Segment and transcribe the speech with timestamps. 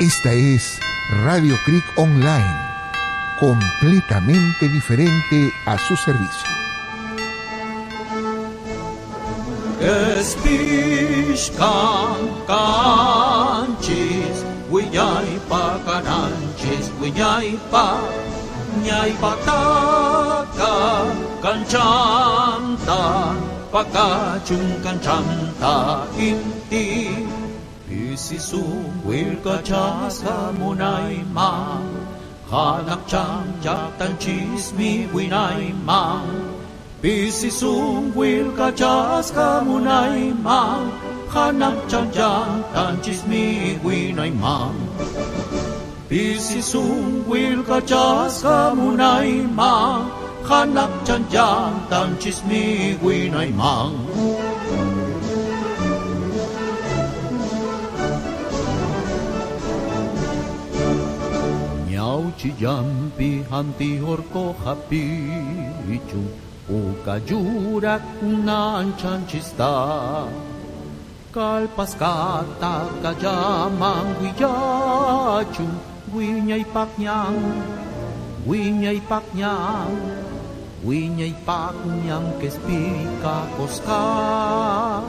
[0.00, 0.78] Esta es
[1.24, 2.56] Radio Creek Online,
[3.40, 6.48] completamente diferente a su servicio.
[9.80, 10.70] Espishkan
[12.46, 17.98] kanchis, wiyay pa kananchis, wiyay pa,
[18.84, 21.10] nyay pataka,
[21.42, 23.34] kanchanta,
[23.72, 27.26] pakachung kanchanta, inti,
[28.18, 28.62] Isisu
[29.06, 31.80] Wilka Chasa Munai Ma.
[32.50, 36.26] Hanak Chan Jatan Chismi Winai Ma.
[37.00, 40.60] Isisu Wilka Chasa Munai Ma.
[41.28, 44.72] Hanak Chan Jatan Chismi Winai Ma.
[46.10, 46.82] Isisu
[47.30, 50.10] Wilka Chasa Munai Ma.
[50.42, 53.74] Hanak Chan Jatan Chismi Winai Ma.
[62.38, 66.22] Chillampi, Antihorco, Japichu,
[66.70, 69.72] Ucayura, Nanchista,
[71.32, 75.66] Calpascata, Callaman, Guillachu,
[76.14, 77.34] Guiña y Pacñan,
[78.46, 79.90] Guiña y Pacñan,
[80.84, 85.02] Guiña y Pacñan, que tu cosca,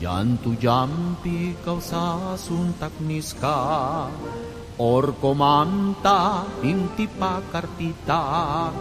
[0.00, 4.10] Yantu Yampi, sa sun tak tacnisca.
[4.74, 8.74] Orkomanta, intipakartitak,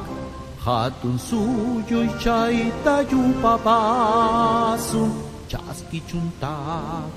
[0.58, 5.14] hatun suyo chaita yupapasun,
[5.45, 7.14] chaskichuntak,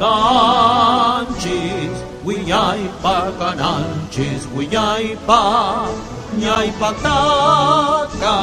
[0.00, 5.42] канчис Уяйпа кананчис Уяйпа
[6.40, 8.38] Няйпа така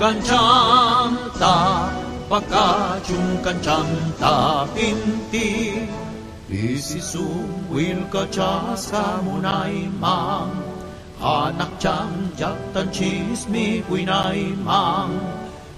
[0.00, 1.54] Канчанта
[2.28, 4.34] Пакачум канчанта
[4.74, 5.88] Пинти
[6.48, 7.28] Исису
[7.70, 10.69] Уилка часка мунаймам
[11.20, 15.20] Anak cangjak tan chismi kuinay mang.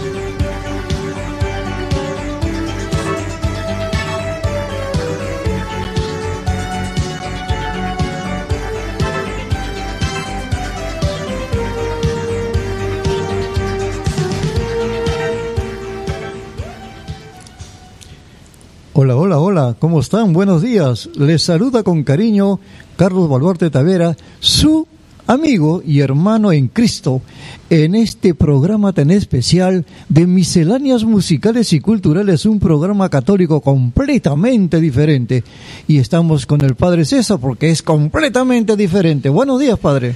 [20.01, 20.33] ¿Cómo están?
[20.33, 21.09] Buenos días.
[21.15, 22.59] Les saluda con cariño
[22.95, 24.87] Carlos Baluarte Tavera, su
[25.27, 27.21] amigo y hermano en Cristo,
[27.69, 35.43] en este programa tan especial de misceláneas musicales y culturales, un programa católico completamente diferente.
[35.87, 39.29] Y estamos con el Padre César porque es completamente diferente.
[39.29, 40.15] Buenos días, Padre.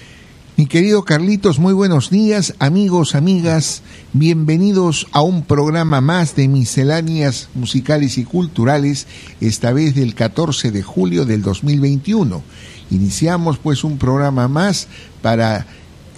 [0.58, 3.82] Mi querido Carlitos, muy buenos días, amigos, amigas,
[4.14, 9.06] bienvenidos a un programa más de misceláneas musicales y culturales,
[9.42, 12.42] esta vez del 14 de julio del 2021.
[12.90, 14.88] Iniciamos pues un programa más
[15.22, 15.66] para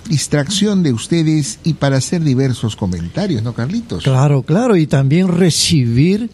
[0.07, 4.03] distracción de ustedes y para hacer diversos comentarios, ¿no, Carlitos?
[4.03, 6.29] Claro, claro, y también recibir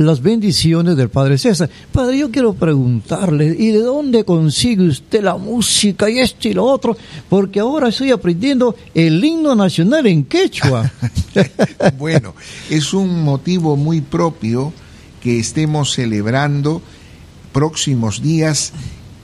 [0.00, 1.68] las bendiciones del Padre César.
[1.92, 6.64] Padre, yo quiero preguntarle, ¿y de dónde consigue usted la música y esto y lo
[6.64, 6.96] otro?
[7.28, 10.90] Porque ahora estoy aprendiendo el himno nacional en quechua.
[11.98, 12.34] bueno,
[12.70, 14.72] es un motivo muy propio
[15.22, 16.80] que estemos celebrando
[17.52, 18.72] próximos días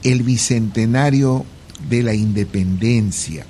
[0.03, 1.43] el bicentenario
[1.89, 3.47] de la independencia.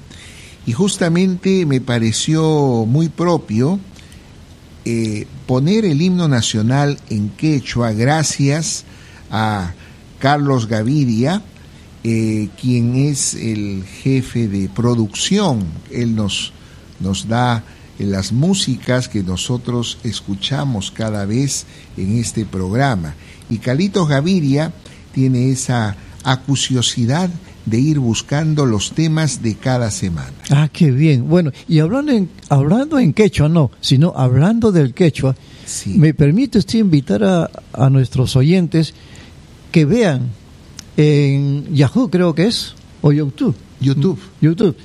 [0.66, 3.80] Y justamente me pareció muy propio
[4.90, 8.86] eh, poner el himno nacional en quechua gracias
[9.30, 9.74] a
[10.18, 11.42] Carlos Gaviria,
[12.06, 15.66] eh, quien es el jefe de producción.
[15.92, 16.54] Él nos,
[17.02, 17.66] nos da
[18.00, 21.66] las músicas que nosotros escuchamos cada vez
[21.98, 23.14] en este programa.
[23.50, 24.72] Y Calitos Gaviria
[25.12, 27.30] tiene esa acuciosidad
[27.70, 30.34] de ir buscando los temas de cada semana.
[30.50, 31.28] Ah, qué bien.
[31.28, 35.36] Bueno, y hablando en, hablando en quechua, no, sino hablando del quechua,
[35.86, 38.94] ¿me permite usted invitar a, a nuestros oyentes
[39.72, 40.30] que vean
[40.96, 43.56] en Yahoo, creo que es, o YouTube?
[43.80, 44.20] YouTube.
[44.42, 44.76] YouTube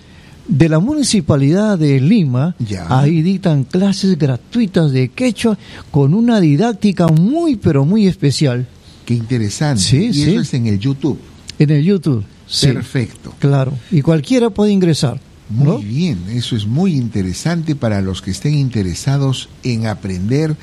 [0.48, 2.56] de la municipalidad de Lima,
[2.88, 5.56] ahí dictan clases gratuitas de quechua
[5.90, 8.66] con una didáctica muy pero muy especial.
[9.04, 9.82] Qué interesante.
[9.82, 10.30] Sí, y sí.
[10.30, 11.18] eso es en el YouTube.
[11.58, 12.24] En el YouTube.
[12.52, 12.66] Sí.
[12.66, 13.34] Perfecto.
[13.38, 13.72] Claro.
[13.90, 15.18] Y cualquiera puede ingresar.
[15.48, 20.54] Muy bien, eso es muy interesante para los que estén interesados en aprender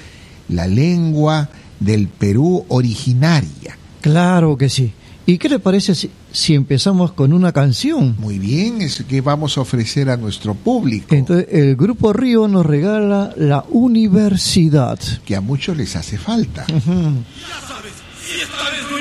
[0.48, 1.50] la lengua
[1.80, 3.78] del Perú originaria.
[4.02, 4.94] Claro que sí.
[5.26, 5.94] ¿Y qué le parece
[6.32, 8.16] si, empezamos con una canción?
[8.20, 11.14] Muy bien, es que vamos a ofrecer a nuestro público.
[11.14, 15.00] Entonces, el Grupo Río nos regala la universidad.
[15.26, 16.66] Que a muchos les hace falta.
[16.68, 17.94] Ya sabes,
[18.26, 18.98] si esta vez no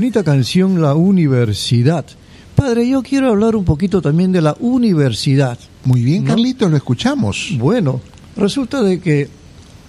[0.00, 2.06] Bonita canción La Universidad.
[2.54, 5.58] Padre, yo quiero hablar un poquito también de la universidad.
[5.84, 6.30] Muy bien, ¿No?
[6.30, 7.50] Carlitos, lo escuchamos.
[7.58, 8.00] Bueno,
[8.34, 9.28] resulta de que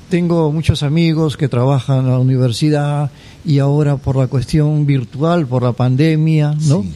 [0.09, 3.09] tengo muchos amigos que trabajan en la universidad
[3.45, 6.83] y ahora por la cuestión virtual, por la pandemia, ¿no?
[6.83, 6.91] Sí.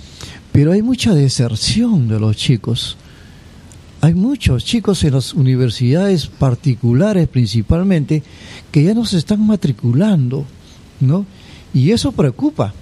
[0.51, 2.97] Pero hay mucha deserción de los chicos.
[4.01, 8.23] Hay muchos chicos en las universidades particulares principalmente
[8.73, 10.43] que ya no se están matriculando,
[10.99, 11.25] ¿no?
[11.73, 12.73] Y eso preocupa,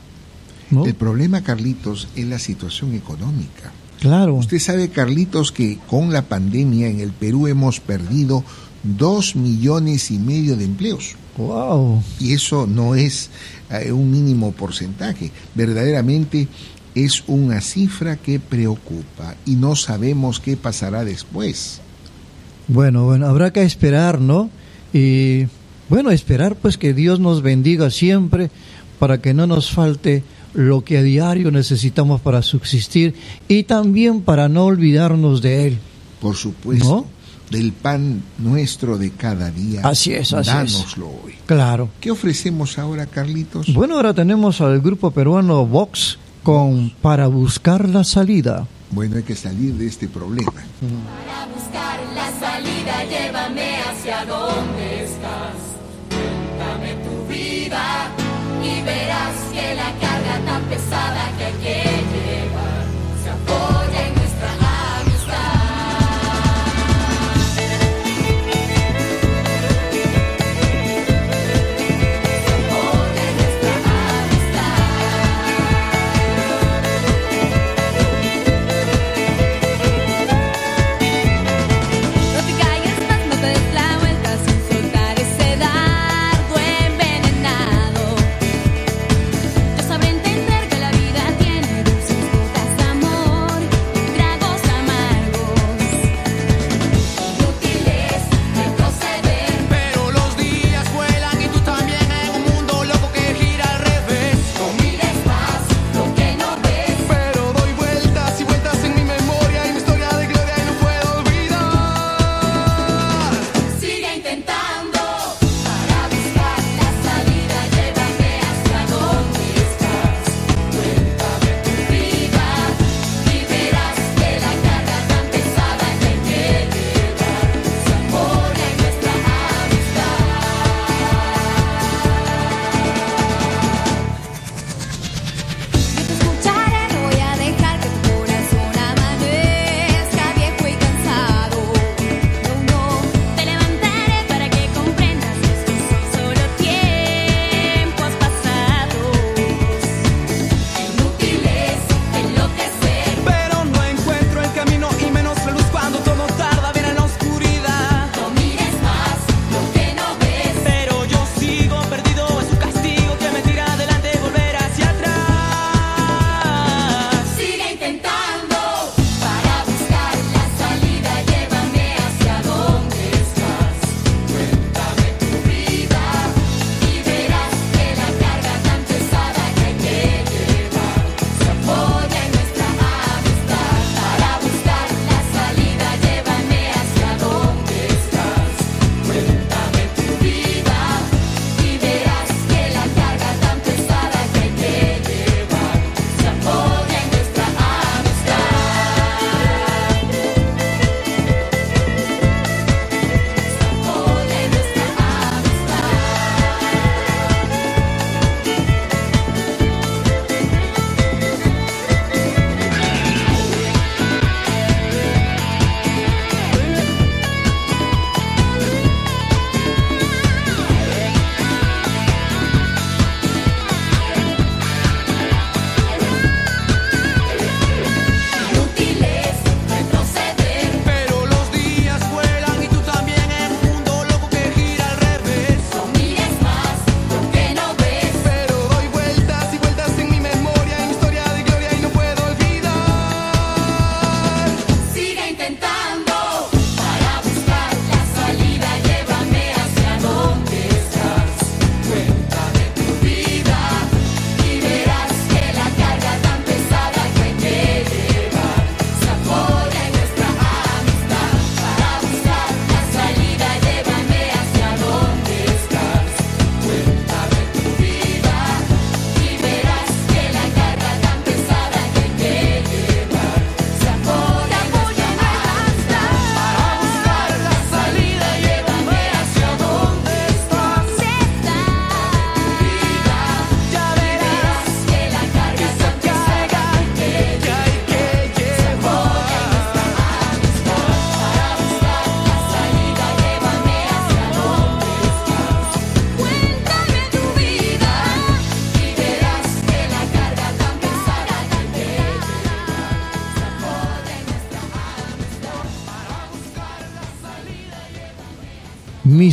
[0.74, 0.86] ¿no?
[0.86, 3.72] El problema, Carlitos, es la situación económica.
[4.00, 4.36] Claro.
[4.36, 8.44] Usted sabe, Carlitos, que con la pandemia en el Perú hemos perdido
[8.84, 11.16] dos millones y medio de empleos.
[11.38, 12.04] Wow.
[12.20, 13.30] Y eso no es
[13.72, 15.32] eh, un mínimo porcentaje.
[15.56, 16.48] Verdaderamente
[16.96, 21.82] es una cifra que preocupa y no sabemos qué pasará después.
[22.68, 24.50] Bueno, bueno, habrá que esperar, ¿no?
[24.94, 25.48] Y
[25.90, 28.52] bueno, esperar pues que Dios nos bendiga siempre
[29.00, 30.24] para que no nos falte
[30.54, 33.16] lo que a diario necesitamos para subsistir
[33.48, 35.78] y también para no olvidarnos de Él.
[36.22, 37.06] Por supuesto, ¿No?
[37.50, 39.82] del pan nuestro de cada día.
[39.84, 40.56] Así es, así es.
[40.56, 41.36] Dánoslo hoy.
[41.46, 41.90] Claro.
[42.00, 43.74] ¿Qué ofrecemos ahora, Carlitos?
[43.74, 48.68] Bueno, ahora tenemos al grupo peruano Vox con Para buscar la salida.
[48.92, 50.52] Bueno, hay que salir de este problema.
[50.52, 55.56] Para buscar la salida, llévame hacia donde estás.
[56.10, 58.12] Cuéntame tu vida
[58.62, 60.13] y verás que la
[60.74, 61.43] cabeçada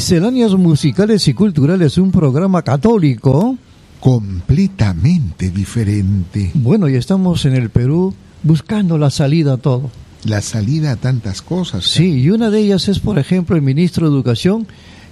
[0.00, 3.58] Misceláneas musicales y culturales, un programa católico.
[4.00, 6.52] Completamente diferente.
[6.54, 9.90] Bueno, y estamos en el Perú buscando la salida a todo.
[10.24, 11.84] La salida a tantas cosas.
[11.84, 14.66] Sí, y una de ellas es, por ejemplo, el ministro de Educación,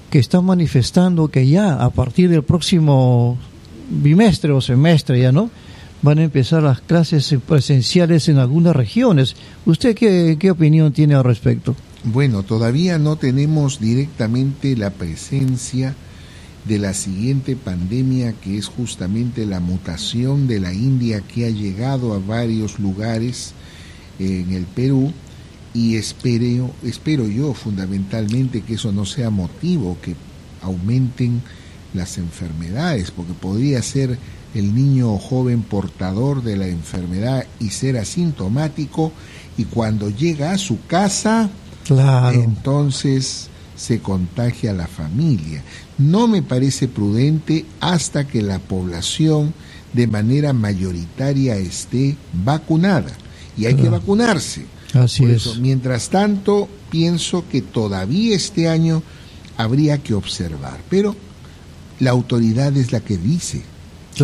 [0.09, 3.37] que está manifestando que ya a partir del próximo
[3.90, 5.50] bimestre o semestre, ya no,
[6.00, 9.37] van a empezar las clases presenciales en algunas regiones.
[9.66, 11.76] ¿Usted qué, qué opinión tiene al respecto?
[12.05, 15.97] Bueno, todavía no tenemos directamente la presencia
[16.64, 22.14] de la siguiente pandemia que es justamente la mutación de la India que ha llegado
[22.14, 23.52] a varios lugares
[24.21, 25.12] en el Perú
[25.75, 30.14] y espero, espero yo fundamentalmente que eso no sea motivo que
[30.62, 31.43] aumenten
[31.95, 34.19] las enfermedades, porque podría ser
[34.55, 39.12] el niño o joven portador de la enfermedad y ser asintomático
[39.57, 41.50] y cuando llega a su casa,
[41.88, 42.42] Claro.
[42.42, 45.62] entonces se contagia a la familia.
[45.97, 49.54] No me parece prudente hasta que la población
[49.92, 53.12] de manera mayoritaria esté vacunada.
[53.57, 54.66] Y hay que vacunarse.
[54.95, 55.47] Así Por es.
[55.47, 59.02] eso, mientras tanto, pienso que todavía este año
[59.57, 60.78] habría que observar.
[60.88, 61.16] Pero
[62.00, 63.63] la autoridad es la que dice.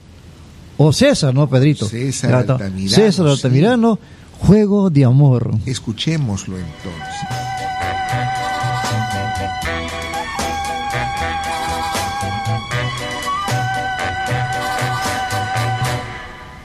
[0.77, 1.87] O César, ¿no, Pedrito?
[1.87, 3.33] César Altamirano, César sí.
[3.33, 3.99] Altamirano,
[4.39, 5.51] Juego de Amor.
[5.67, 7.60] Escuchémoslo entonces.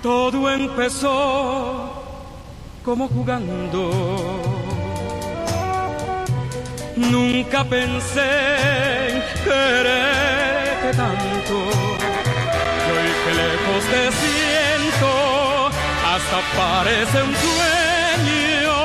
[0.06, 1.90] Todo empezó
[2.84, 3.90] como jugando.
[6.96, 11.56] Nunca pensé en quererte tanto.
[12.86, 15.12] Y hoy que lejos te siento,
[16.14, 18.76] hasta parece un sueño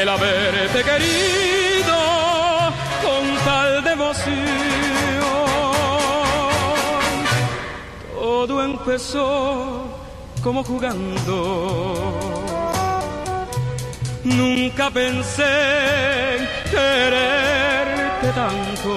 [0.00, 1.98] el haberte querido
[3.02, 4.46] con tal devoción.
[8.14, 9.95] Todo empezó
[10.46, 11.34] como jugando.
[14.22, 18.96] Nunca pensé en quererte tanto.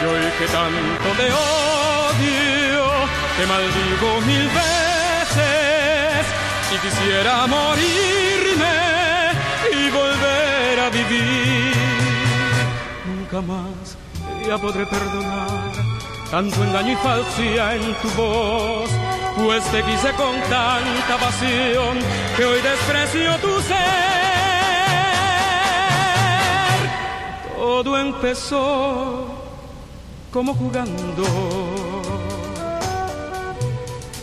[0.00, 2.84] Y hoy que tanto te odio,
[3.36, 6.24] te maldigo mil veces.
[6.72, 8.78] Y quisiera morirme
[9.70, 11.74] y volver a vivir.
[13.04, 13.98] Nunca más
[14.46, 15.92] ya podré perdonar
[16.32, 18.90] tanto engaño y falsía en tu voz,
[19.36, 21.98] pues te quise con tanta pasión
[22.36, 24.02] que hoy desprecio tu ser.
[27.56, 29.26] Todo empezó
[30.32, 31.24] como jugando.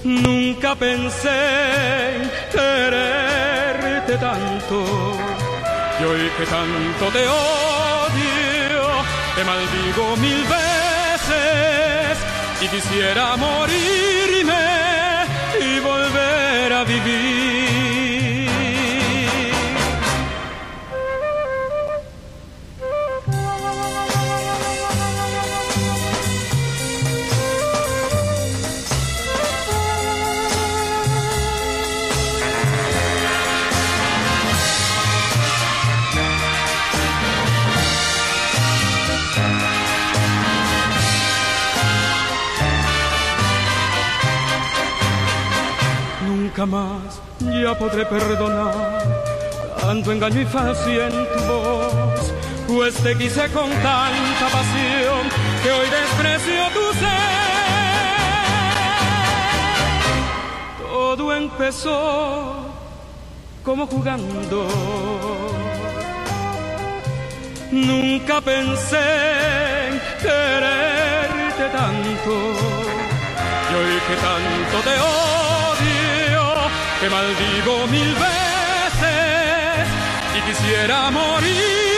[0.04, 4.84] Nunca pensé en quererte tanto.
[6.00, 8.82] Y hoy que tanto te odio,
[9.36, 12.18] te maldigo mil veces
[12.62, 14.69] y quisiera morirme
[16.86, 17.49] volver
[46.60, 49.02] Nunca ya podré perdonar
[49.80, 52.34] tanto engaño y falsía en tu voz,
[52.68, 55.24] pues te quise con tanta pasión
[55.64, 57.40] que hoy desprecio tu ser.
[60.92, 62.56] Todo empezó
[63.64, 64.68] como jugando.
[67.72, 72.32] Nunca pensé en quererte tanto.
[73.70, 75.59] Y hoy que tanto te odio,
[77.00, 79.88] te maldigo mil veces
[80.38, 81.89] y quisiera morirme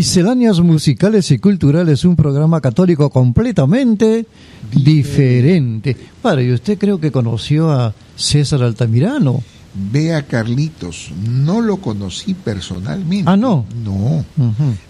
[0.00, 4.24] Misceláneas Musicales y Culturales, un programa católico completamente
[4.72, 5.94] diferente.
[6.22, 9.42] Padre, ¿y usted creo que conoció a César Altamirano?
[9.92, 13.30] Vea, Carlitos, no lo conocí personalmente.
[13.30, 13.66] Ah, no.
[13.84, 14.24] No.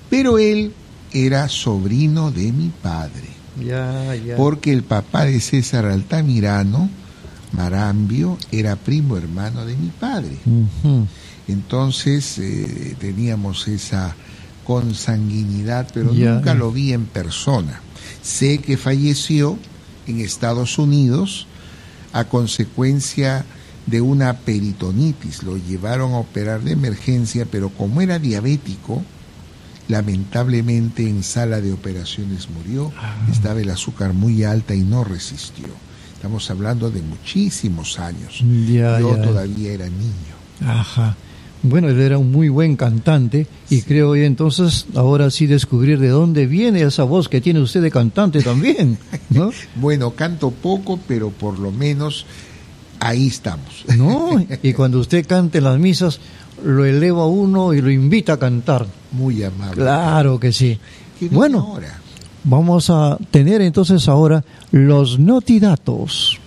[0.09, 0.73] Pero él
[1.12, 3.31] era sobrino de mi padre.
[3.61, 4.37] Ya, ya.
[4.37, 6.88] Porque el papá de César Altamirano,
[7.51, 10.37] Marambio, era primo hermano de mi padre.
[11.49, 14.14] Entonces eh, teníamos esa
[14.70, 17.80] consanguinidad, pero nunca lo vi en persona.
[18.22, 19.59] Sé que falleció
[20.06, 21.48] en Estados Unidos
[22.12, 23.44] a consecuencia
[23.87, 25.42] de una peritonitis.
[25.42, 29.02] Lo llevaron a operar de emergencia, pero como era diabético,
[29.88, 32.92] lamentablemente en sala de operaciones murió.
[33.28, 35.66] Estaba el azúcar muy alta y no resistió.
[36.14, 38.40] Estamos hablando de muchísimos años.
[39.00, 40.37] Yo todavía era niño.
[40.64, 41.16] Ajá.
[41.62, 46.09] Bueno, él era un muy buen cantante y creo y entonces ahora sí descubrir de
[46.09, 48.96] dónde viene esa voz que tiene usted de cantante también,
[49.29, 49.51] ¿no?
[49.77, 52.25] Bueno, canto poco, pero por lo menos
[52.99, 53.85] ahí estamos.
[53.96, 54.42] ¿No?
[54.62, 56.18] Y cuando usted cante en las misas,
[56.64, 58.87] lo eleva a uno y lo invita a cantar.
[59.12, 59.75] Muy amable.
[59.77, 60.79] Claro que sí.
[61.18, 61.99] ¿Qué viene Bueno, ahora?
[62.44, 66.38] vamos a tener entonces ahora los notidatos.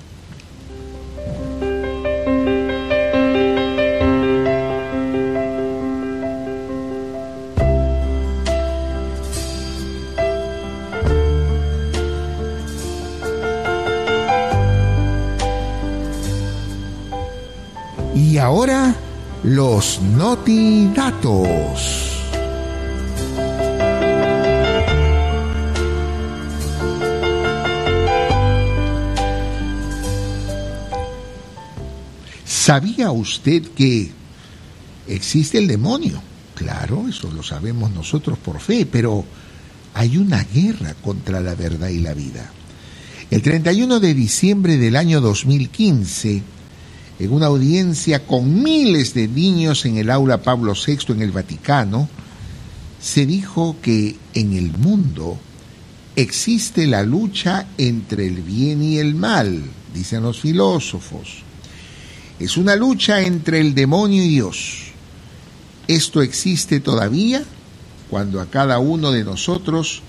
[18.44, 18.96] Ahora,
[19.44, 21.30] los notidatos.
[32.46, 34.12] ¿Sabía usted que
[35.08, 36.22] existe el demonio?
[36.56, 39.24] Claro, eso lo sabemos nosotros por fe, pero
[39.94, 42.52] hay una guerra contra la verdad y la vida.
[43.32, 46.44] El 31 de diciembre del año 2015,
[47.24, 52.10] en una audiencia con miles de niños en el aula Pablo VI en el Vaticano,
[53.02, 55.38] se dijo que en el mundo
[56.16, 61.44] existe la lucha entre el bien y el mal, dicen los filósofos.
[62.40, 64.92] Es una lucha entre el demonio y Dios.
[65.88, 67.44] Esto existe todavía
[68.10, 70.02] cuando a cada uno de nosotros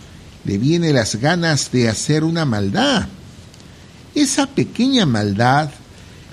[0.45, 3.07] le viene las ganas de hacer una maldad.
[4.15, 5.71] Esa pequeña maldad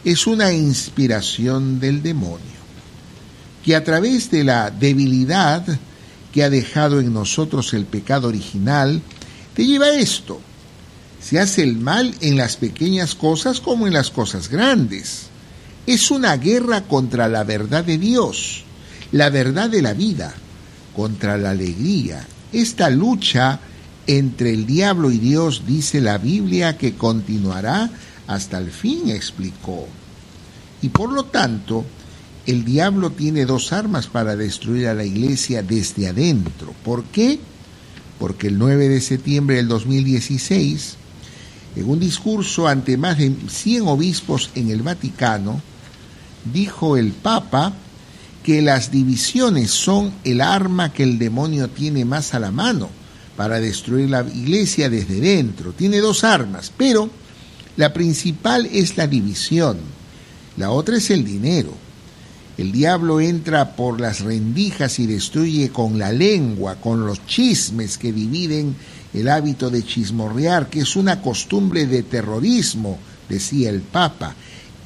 [0.03, 2.39] es una inspiración del demonio,
[3.63, 5.63] que a través de la debilidad
[6.31, 9.01] que ha dejado en nosotros el pecado original,
[9.53, 10.39] te lleva a esto.
[11.21, 15.27] Se hace el mal en las pequeñas cosas como en las cosas grandes.
[15.85, 18.63] Es una guerra contra la verdad de Dios,
[19.11, 20.33] la verdad de la vida,
[20.95, 22.25] contra la alegría.
[22.51, 23.59] Esta lucha
[24.07, 27.89] entre el diablo y Dios, dice la Biblia, que continuará
[28.33, 29.87] hasta el fin, explicó.
[30.81, 31.85] Y por lo tanto,
[32.45, 36.73] el diablo tiene dos armas para destruir a la iglesia desde adentro.
[36.83, 37.39] ¿Por qué?
[38.19, 40.95] Porque el 9 de septiembre del 2016,
[41.75, 45.61] en un discurso ante más de 100 obispos en el Vaticano,
[46.51, 47.73] dijo el Papa
[48.43, 52.89] que las divisiones son el arma que el demonio tiene más a la mano
[53.37, 55.73] para destruir la iglesia desde dentro.
[55.73, 57.09] Tiene dos armas, pero
[57.77, 59.77] la principal es la división,
[60.57, 61.73] la otra es el dinero.
[62.57, 68.11] El diablo entra por las rendijas y destruye con la lengua, con los chismes que
[68.11, 68.75] dividen
[69.13, 74.35] el hábito de chismorrear, que es una costumbre de terrorismo, decía el Papa.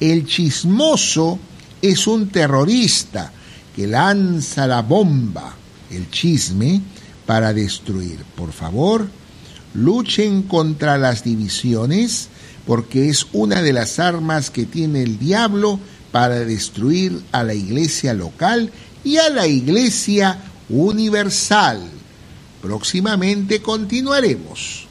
[0.00, 1.38] El chismoso
[1.82, 3.32] es un terrorista
[3.74, 5.54] que lanza la bomba,
[5.90, 6.80] el chisme,
[7.26, 8.20] para destruir.
[8.36, 9.06] Por favor,
[9.74, 12.28] luchen contra las divisiones,
[12.66, 15.78] porque es una de las armas que tiene el diablo
[16.12, 18.70] para destruir a la iglesia local
[19.04, 21.80] y a la iglesia universal.
[22.60, 24.85] Próximamente continuaremos.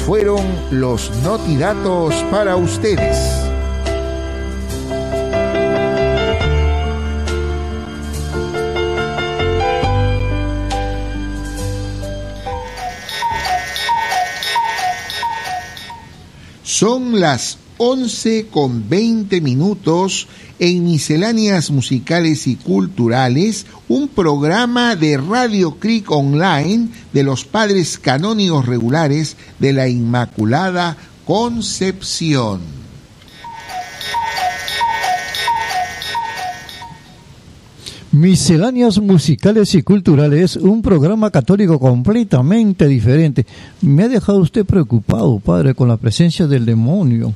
[0.00, 3.16] Fueron los notidatos para ustedes.
[16.62, 25.76] Son las 11 con 20 minutos en Misceláneas Musicales y Culturales, un programa de Radio
[25.78, 32.83] Creek Online de los padres canónigos regulares de la Inmaculada Concepción.
[38.14, 43.44] Misceláneas musicales y culturales, un programa católico completamente diferente.
[43.80, 47.34] Me ha dejado usted preocupado, padre, con la presencia del demonio.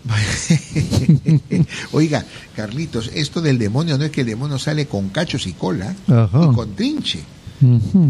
[1.92, 5.96] Oiga, Carlitos, esto del demonio no es que el demonio sale con cachos y cola
[6.06, 7.24] y con trinche.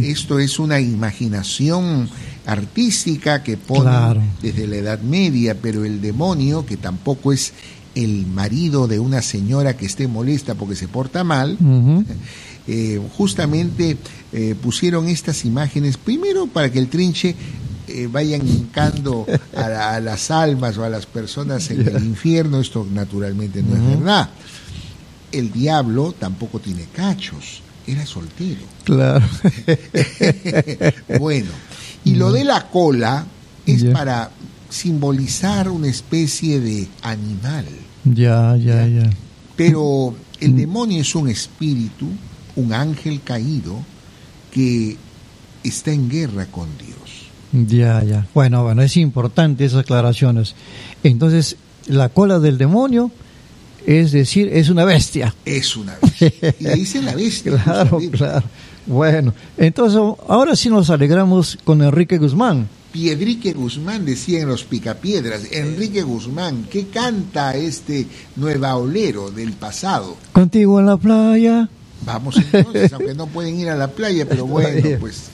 [0.03, 2.07] Esto es una imaginación
[2.45, 7.55] artística que pone desde la Edad Media, pero el demonio, que tampoco es
[7.95, 11.57] el marido de una señora que esté molesta porque se porta mal,
[12.71, 13.97] eh, justamente
[14.31, 17.35] eh, pusieron estas imágenes, primero para que el trinche
[17.87, 19.27] eh, vayan hincando
[19.57, 24.29] a, las almas o a las personas en el infierno, esto naturalmente no es verdad.
[25.33, 28.61] El diablo tampoco tiene cachos, era soltero.
[28.85, 29.27] Claro.
[31.19, 31.51] bueno,
[32.05, 33.25] y lo de la cola
[33.65, 34.31] es para
[34.69, 37.65] simbolizar una especie de animal.
[38.05, 39.09] Ya, ya, ya.
[39.57, 42.09] Pero el demonio es un espíritu
[42.59, 43.77] un ángel caído
[44.53, 44.97] que
[45.63, 46.99] está en guerra con Dios.
[47.53, 48.27] Ya, ya.
[48.35, 50.55] Bueno, bueno, es importante esas aclaraciones.
[51.03, 53.11] Entonces, la cola del demonio,
[53.87, 55.35] es decir, es una bestia.
[55.45, 56.55] Es una bestia.
[56.59, 57.57] Y dice la bestia.
[57.65, 58.45] claro, claro.
[58.87, 62.69] Bueno, entonces ahora sí nos alegramos con Enrique Guzmán.
[62.91, 70.17] Piedrique Guzmán decía en los Picapiedras, Enrique Guzmán, ¿qué canta este nuevaolero del pasado?
[70.33, 71.69] Contigo en la playa,
[72.03, 75.31] Vamos entonces, aunque no pueden ir a la playa, pero bueno, pues.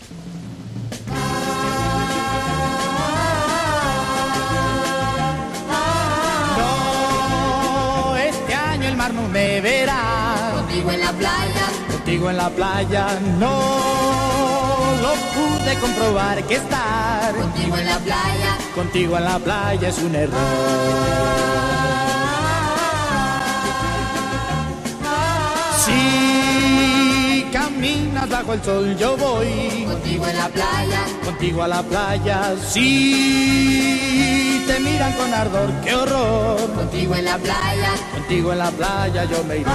[6.57, 10.53] No, este año el mar no me verá.
[10.57, 11.66] Contigo en la playa.
[11.92, 13.61] Contigo en la playa, no
[15.03, 17.35] lo pude comprobar que estar.
[17.35, 18.59] Contigo en la playa.
[18.74, 21.44] Contigo en la playa es un error.
[28.31, 29.85] Bajo el sol yo voy.
[29.87, 31.01] Contigo en la playa.
[31.25, 34.64] Contigo a la playa, sí.
[34.66, 36.59] Te miran con ardor, qué horror.
[36.75, 37.90] Contigo en la playa.
[38.12, 39.70] Contigo en la playa yo me iré.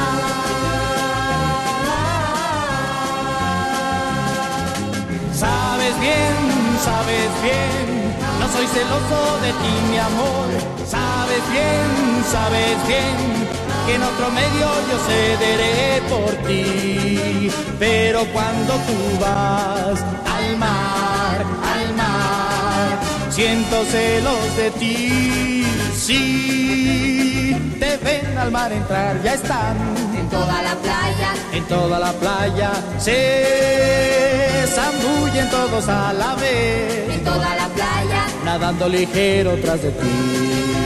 [5.34, 6.36] Sabes bien,
[6.84, 10.48] sabes bien, no soy celoso de ti, mi amor.
[10.86, 17.49] Sabes bien, sabes bien que en otro medio yo cederé por ti.
[17.80, 19.99] Pero cuando tú vas
[20.36, 21.38] al mar,
[21.73, 22.99] al mar,
[23.30, 25.65] siento celos de ti.
[25.95, 29.78] Sí, te ven al mar entrar, ya están.
[30.17, 37.10] En toda la playa, en toda la playa, se zambullen todos a la vez.
[37.15, 40.79] En toda la playa, nadando ligero tras de ti.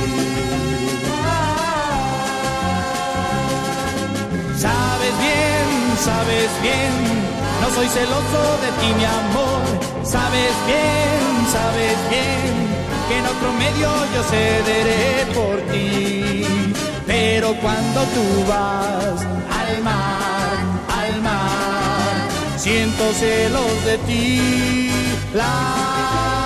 [6.03, 6.93] Sabes bien,
[7.61, 9.61] no soy celoso de ti, mi amor.
[10.03, 11.21] Sabes bien,
[11.57, 12.53] sabes bien,
[13.07, 16.45] que en otro medio yo cederé por ti.
[17.07, 19.21] Pero cuando tú vas
[19.59, 20.55] al mar,
[21.01, 22.15] al mar,
[22.57, 24.91] siento celos de ti.
[25.33, 26.42] La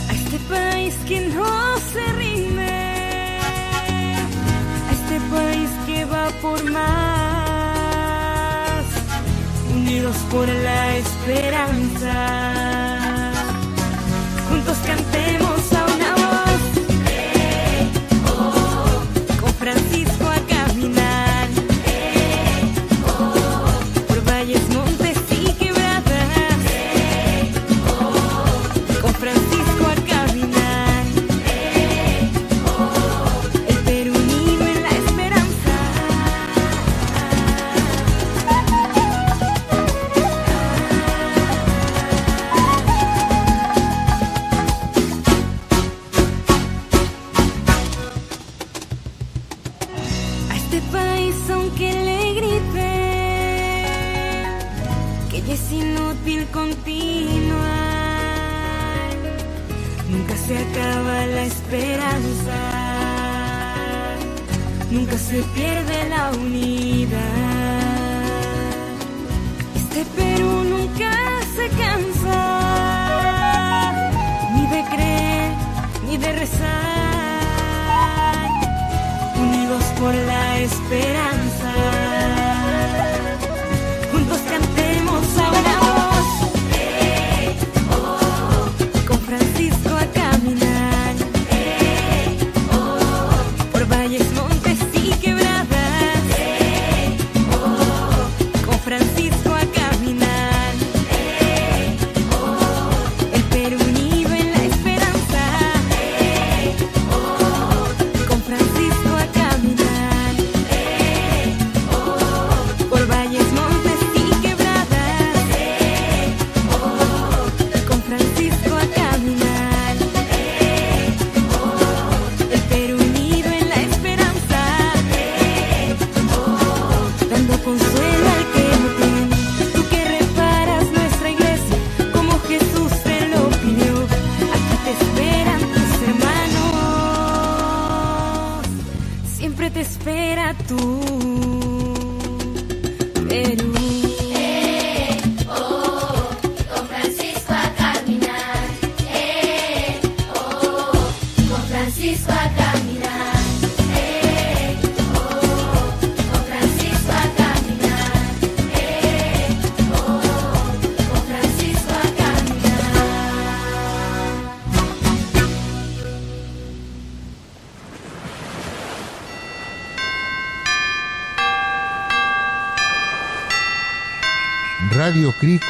[0.08, 2.70] a este país que no se rinde,
[4.88, 7.11] a este país que va por más
[9.92, 12.91] unidos por la esperanza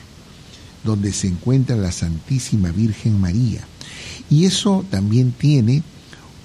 [0.84, 3.62] donde se encuentra la Santísima Virgen María.
[4.30, 5.84] Y eso también tiene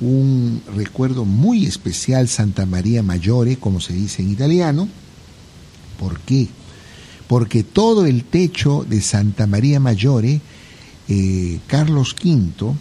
[0.00, 4.88] un recuerdo muy especial, Santa María Maggiore, como se dice en italiano.
[6.00, 6.48] ¿Por qué?
[7.28, 10.40] Porque todo el techo de Santa María Maggiore,
[11.08, 12.72] eh, Carlos V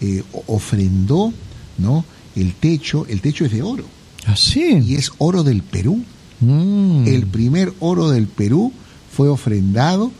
[0.00, 1.34] eh, ofrendó,
[1.76, 2.02] ¿no?
[2.34, 3.84] El techo, el techo es de oro.
[4.24, 4.78] Así.
[4.78, 6.02] Y es oro del Perú.
[6.40, 7.06] Mm.
[7.06, 8.72] El primer oro del Perú
[9.14, 10.10] fue ofrendado,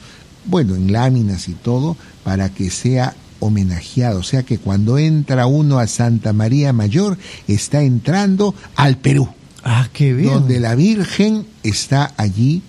[0.44, 4.20] bueno, en láminas y todo, para que sea homenajeado.
[4.20, 7.16] O sea que cuando entra uno a Santa María Mayor,
[7.48, 9.26] está entrando al Perú,
[9.68, 10.32] Ah, qué bien.
[10.32, 12.62] donde la Virgen está allí.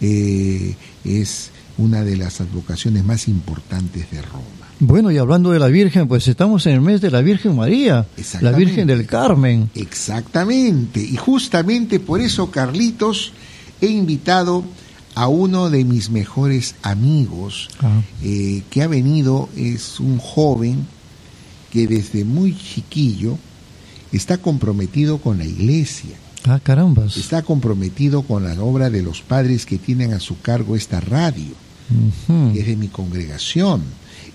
[0.00, 0.74] eh,
[1.04, 4.44] es una de las advocaciones más importantes de Roma.
[4.80, 8.06] Bueno, y hablando de la Virgen, pues estamos en el mes de la Virgen María,
[8.40, 8.52] la.
[8.52, 9.70] Virgen del Carmen.
[9.74, 11.00] Exactamente.
[11.00, 13.32] Y justamente por eso, Carlitos,
[13.80, 14.64] he invitado
[15.14, 18.02] a uno de mis mejores amigos Ah.
[18.22, 20.86] eh, que ha venido, es un joven
[21.72, 23.38] que desde muy chiquillo
[24.12, 26.16] está comprometido con la iglesia,
[26.46, 27.16] Ah, carambas.
[27.16, 31.52] está comprometido con la obra de los padres que tienen a su cargo esta radio
[32.28, 32.58] Ujú.
[32.58, 33.82] es de mi congregación.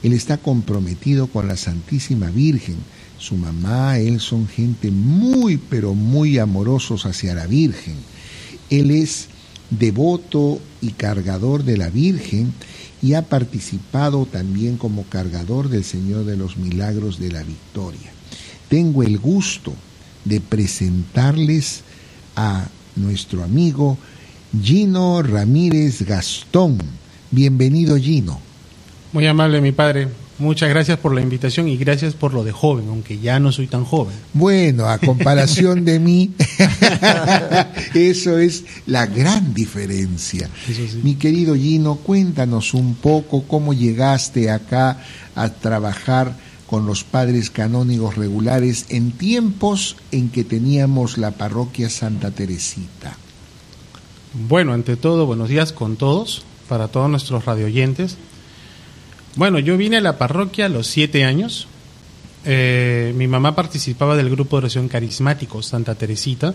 [0.01, 2.77] Él está comprometido con la Santísima Virgen.
[3.17, 7.95] Su mamá, él son gente muy, pero muy amorosos hacia la Virgen.
[8.69, 9.27] Él es
[9.69, 12.53] devoto y cargador de la Virgen
[13.01, 18.11] y ha participado también como cargador del Señor de los Milagros de la Victoria.
[18.69, 19.73] Tengo el gusto
[20.25, 21.81] de presentarles
[22.39, 23.97] a nuestro amigo
[24.63, 26.77] Gino Ramírez Gastón.
[27.31, 28.39] Bienvenido Gino.
[29.11, 30.07] Muy amable, mi padre.
[30.37, 33.67] Muchas gracias por la invitación y gracias por lo de joven, aunque ya no soy
[33.67, 34.15] tan joven.
[34.31, 36.31] Bueno, a comparación de mí,
[37.93, 40.49] eso es la gran diferencia.
[40.65, 41.01] Sí.
[41.03, 45.03] Mi querido Gino, cuéntanos un poco cómo llegaste acá
[45.35, 46.37] a trabajar
[46.69, 53.17] con los padres canónigos regulares en tiempos en que teníamos la parroquia Santa Teresita.
[54.47, 58.17] Bueno, ante todo, buenos días con todos, para todos nuestros radioyentes.
[59.35, 61.67] Bueno, yo vine a la parroquia a los siete años.
[62.45, 66.53] Eh, mi mamá participaba del grupo de oración carismático Santa Teresita.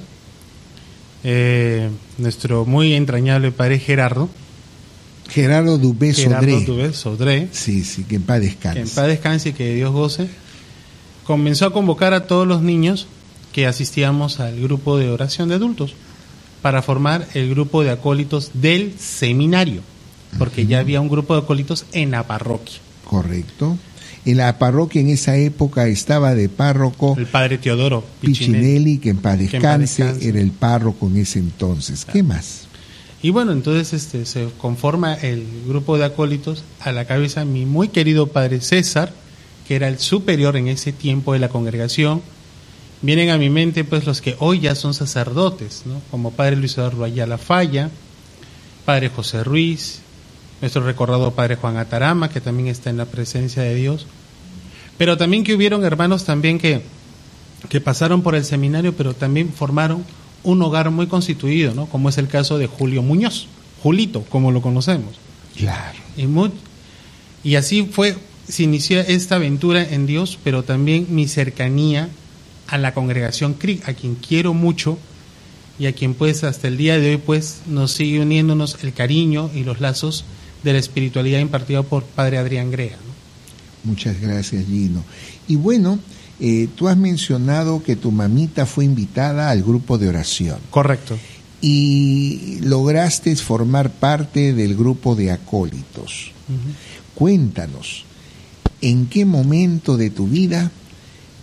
[1.24, 4.28] Eh, nuestro muy entrañable padre Gerardo,
[5.28, 6.64] Gerardo Dubé Gerardo Sodré.
[6.64, 8.74] Dubé Sodré, Sí, sí, que en paz descanse.
[8.82, 10.28] que en paz descanse y que Dios goce,
[11.24, 13.06] comenzó a convocar a todos los niños
[13.52, 15.94] que asistíamos al grupo de oración de adultos
[16.62, 19.80] para formar el grupo de acólitos del seminario,
[20.38, 22.78] porque ya había un grupo de acólitos en la parroquia.
[23.04, 23.76] Correcto.
[24.26, 28.62] En la parroquia en esa época estaba de párroco El padre Teodoro Piccinelli.
[28.62, 30.28] Piccinelli, que en paz descanse, descanse.
[30.28, 32.06] era el párroco en ese entonces.
[32.06, 32.63] ¿Qué más?
[33.24, 37.88] Y bueno, entonces este, se conforma el grupo de acólitos a la cabeza mi muy
[37.88, 39.14] querido padre César,
[39.66, 42.20] que era el superior en ese tiempo de la congregación.
[43.00, 46.02] Vienen a mi mente pues los que hoy ya son sacerdotes, ¿no?
[46.10, 47.88] como padre Luis Eduardo Ayala Falla,
[48.84, 50.00] padre José Ruiz,
[50.60, 54.06] nuestro recordado padre Juan Atarama, que también está en la presencia de Dios.
[54.98, 56.82] Pero también que hubieron hermanos también que,
[57.70, 60.04] que pasaron por el seminario, pero también formaron
[60.45, 61.86] un hogar muy constituido, ¿no?
[61.86, 63.49] Como es el caso de Julio Muñoz,
[63.82, 65.14] Julito, como lo conocemos.
[65.57, 65.99] Claro.
[67.42, 68.16] Y, así fue,
[68.49, 72.09] se inició esta aventura en Dios, pero también mi cercanía
[72.68, 74.99] a la congregación CRIC, a quien quiero mucho
[75.78, 79.51] y a quien pues hasta el día de hoy pues nos sigue uniéndonos el cariño
[79.55, 80.24] y los lazos
[80.62, 82.97] de la espiritualidad impartida por Padre Adrián Grea.
[82.97, 83.90] ¿no?
[83.90, 85.05] Muchas gracias, Gino.
[85.47, 85.99] Y bueno,
[86.47, 91.16] eh, tú has mencionado que tu mamita fue invitada al grupo de oración Correcto.
[91.62, 96.32] y lograste formar parte del grupo de acólitos.
[97.14, 98.05] Cuéntanos,
[98.82, 100.70] ¿en qué momento de tu vida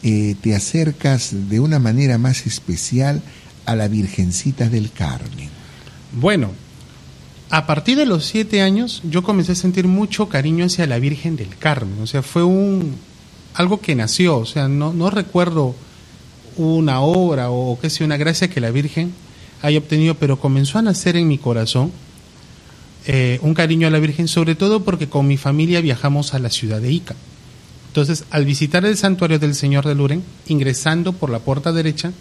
[0.04, 3.24] eh, te acercas de una manera más especial
[3.66, 5.50] a la Virgencita del Carmen?
[6.12, 6.52] Bueno,
[7.50, 11.38] a partir de los siete años yo comencé a sentir mucho cariño hacia la Virgen
[11.38, 12.00] del Carmen.
[12.04, 12.98] O sea, fue un
[13.54, 14.38] algo que nació.
[14.38, 15.76] O sea, no, recuerdo
[16.58, 19.14] una obra o qué sé, una gracia que la Virgen
[19.62, 21.92] haya obtenido, pero comenzó a nacer en mi corazón
[23.06, 26.50] eh, un cariño a la Virgen, sobre todo porque con mi familia viajamos a la
[26.50, 27.16] ciudad de Ica.
[27.88, 32.14] Entonces, al visitar el santuario del Señor de Luren, ingresando por la puerta derecha,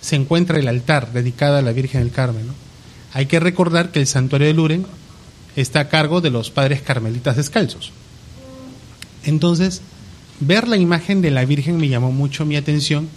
[0.00, 2.46] se encuentra el altar dedicado a la Virgen del Carmen.
[3.12, 4.86] Hay que recordar que el santuario de Luren
[5.54, 7.92] está a cargo de los padres carmelitas descalzos.
[9.24, 9.82] Entonces,
[10.46, 13.08] ver la imagen de la Virgen me llamó mucho mi atención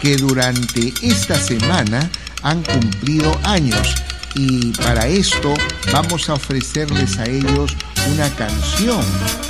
[0.01, 2.09] que durante esta semana
[2.45, 3.97] han cumplido años.
[4.37, 5.55] Y para esto
[5.93, 7.77] vamos a ofrecerles a ellos
[8.13, 9.03] una canción.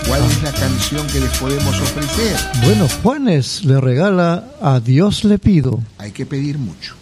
[0.07, 2.37] ¿Cuál es la canción que les podemos ofrecer?
[2.65, 5.81] Bueno, Juanes le regala a Dios le pido.
[5.99, 7.02] Hay que pedir mucho.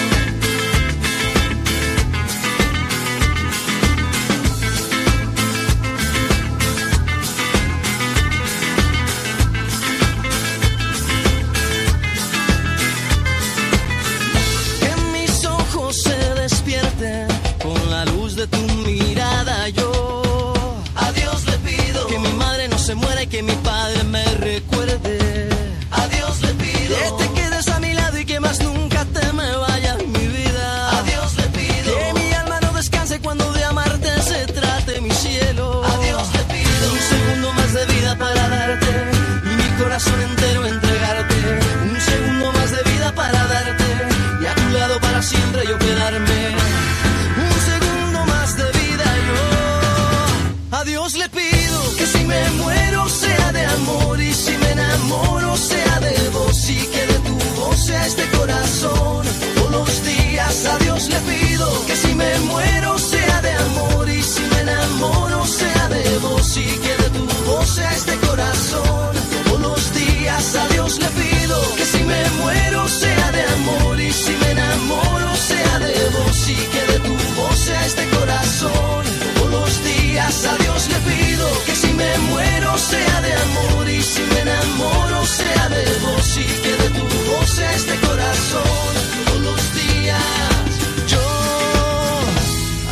[80.31, 84.39] Días a Dios le pido que si me muero sea de amor y si me
[84.39, 88.91] enamoro sea de vos y que de tu voz este corazón.
[89.25, 91.19] Todos los días yo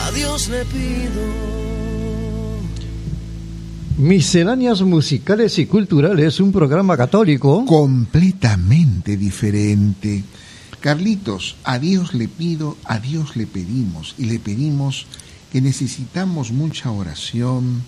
[0.06, 1.50] a Dios le pido.
[3.98, 7.66] Misceláneas musicales y culturales, un programa católico.
[7.66, 10.24] Completamente diferente.
[10.80, 15.06] Carlitos, a Dios le pido, a Dios le pedimos y le pedimos
[15.52, 17.84] que necesitamos mucha oración,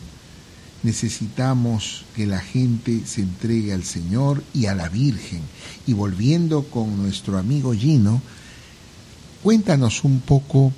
[0.84, 5.42] necesitamos que la gente se entregue al Señor y a la Virgen.
[5.86, 8.22] Y volviendo con nuestro amigo Gino,
[9.44, 10.74] cuéntanos un poco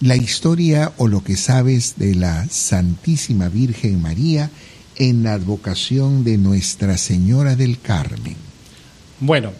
[0.00, 4.50] la historia o lo que sabes de la Santísima Virgen María
[4.96, 8.36] en la advocación de Nuestra Señora del Carmen.
[9.20, 9.52] Bueno,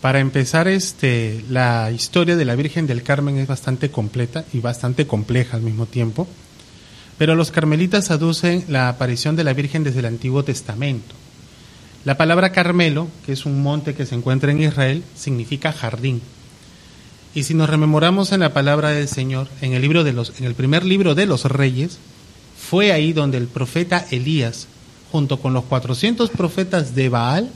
[0.00, 5.06] para empezar, este, la historia de la Virgen del Carmen es bastante completa y bastante
[5.06, 6.28] compleja al mismo tiempo,
[7.18, 11.14] pero los carmelitas aducen la aparición de la Virgen desde el Antiguo Testamento.
[12.04, 16.22] La palabra Carmelo, que es un monte que se encuentra en Israel, significa jardín.
[17.34, 20.44] Y si nos rememoramos en la palabra del Señor, en el, libro de los, en
[20.44, 21.98] el primer libro de los reyes,
[22.56, 24.68] fue ahí donde el profeta Elías,
[25.10, 27.50] junto con los 400 profetas de Baal,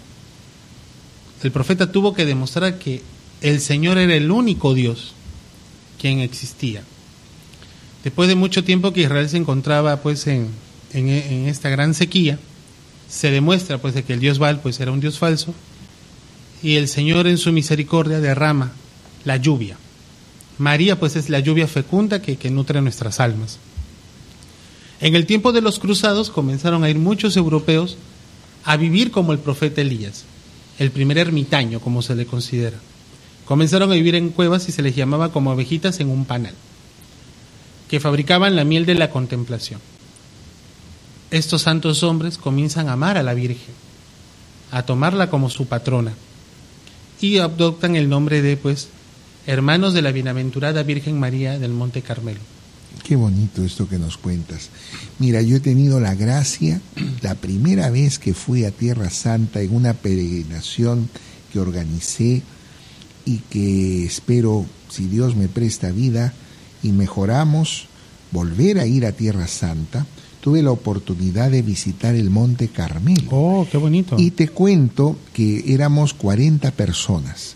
[1.45, 3.03] el profeta tuvo que demostrar que
[3.41, 5.15] el Señor era el único Dios
[6.01, 6.83] quien existía.
[8.05, 10.51] Después de mucho tiempo que Israel se encontraba pues en,
[10.93, 12.39] esta gran sequía,
[13.09, 15.55] se demuestra pues que el Dios Baal pues era un Dios falso
[16.63, 18.73] y el Señor en su misericordia derrama
[19.25, 19.77] la lluvia.
[20.59, 23.59] María pues es la lluvia fecunda que, que nutre nuestras almas.
[25.01, 27.97] En el tiempo de los cruzados comenzaron a ir muchos europeos
[28.65, 30.25] a vivir como el profeta Elías
[30.79, 32.79] el primer ermitaño, como se le considera.
[33.45, 36.55] Comenzaron a vivir en cuevas y se les llamaba como abejitas en un panal,
[37.89, 39.81] que fabricaban la miel de la contemplación.
[41.31, 43.75] Estos santos hombres comienzan a amar a la Virgen,
[44.71, 46.13] a tomarla como su patrona,
[47.21, 48.89] y adoptan el nombre de, pues,
[49.47, 52.41] hermanos de la bienaventurada Virgen María del Monte Carmelo.
[53.05, 54.71] Qué bonito esto que nos cuentas.
[55.19, 56.81] Mira, yo he tenido la gracia,
[57.21, 61.09] la primera vez que fui a Tierra Santa en una peregrinación
[61.53, 62.43] que organicé
[63.25, 66.33] y que espero, si Dios me presta vida
[66.83, 67.87] y mejoramos,
[68.31, 70.07] volver a ir a Tierra Santa,
[70.41, 73.29] tuve la oportunidad de visitar el Monte Carmelo.
[73.31, 74.17] Oh, qué bonito.
[74.19, 77.55] Y te cuento que éramos 40 personas.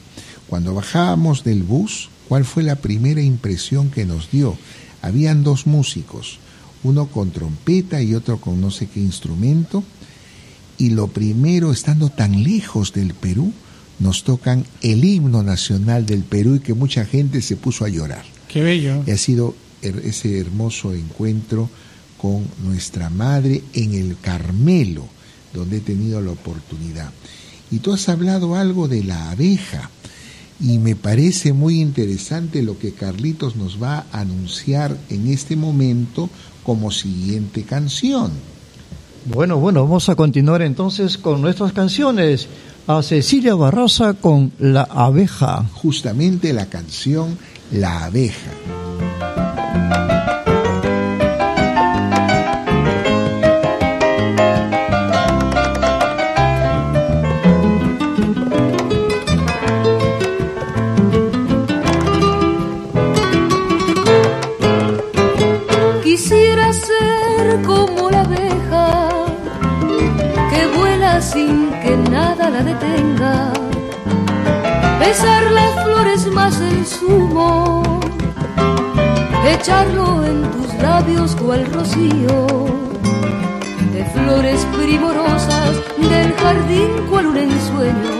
[0.48, 4.56] Cuando bajábamos del bus, ¿cuál fue la primera impresión que nos dio?
[5.02, 6.38] Habían dos músicos,
[6.82, 9.82] uno con trompeta y otro con no sé qué instrumento,
[10.78, 13.52] y lo primero, estando tan lejos del Perú,
[13.98, 18.24] nos tocan el himno nacional del Perú y que mucha gente se puso a llorar.
[18.48, 19.02] Qué bello.
[19.06, 21.70] Y ha sido ese hermoso encuentro
[22.18, 25.06] con nuestra madre en el Carmelo,
[25.54, 27.10] donde he tenido la oportunidad.
[27.70, 29.90] Y tú has hablado algo de la abeja
[30.60, 36.30] y me parece muy interesante lo que Carlitos nos va a anunciar en este momento
[36.64, 38.30] como siguiente canción.
[39.26, 42.48] Bueno, bueno, vamos a continuar entonces con nuestras canciones.
[42.86, 45.64] A Cecilia Barraza con La abeja.
[45.74, 47.36] Justamente la canción
[47.72, 48.85] La abeja.
[71.20, 73.52] Sin que nada la detenga,
[75.00, 78.00] besar las flores más el zumo,
[79.46, 82.46] echarlo en tus labios cual rocío,
[83.94, 88.14] de flores primorosas del jardín cual un ensueño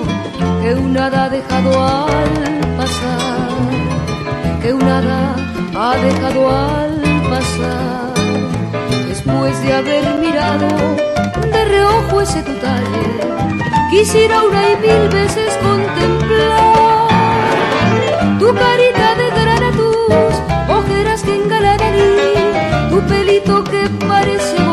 [0.63, 3.49] que un hada ha dejado al pasar,
[4.63, 5.37] que un hada
[5.75, 8.06] ha dejado al pasar
[9.47, 10.67] después de haber mirado
[11.53, 13.21] de reojo ese tu talle
[13.91, 17.09] quisiera una y mil veces contemplar
[18.41, 20.35] tu carita de granatus
[20.69, 24.66] ojeras que engalanan y tu pelito que parece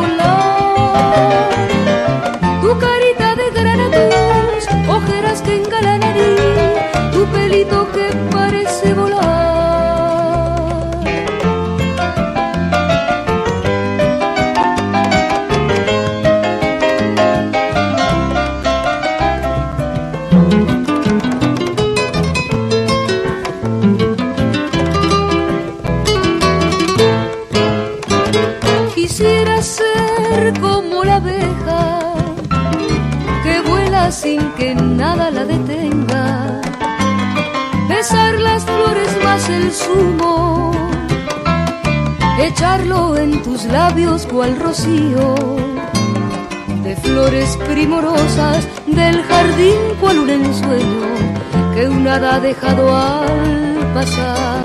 [39.54, 40.72] el zumo,
[42.40, 45.36] echarlo en tus labios cual rocío,
[46.84, 51.08] de flores primorosas del jardín cual un ensueño
[51.74, 54.64] que un hada ha dejado al pasar,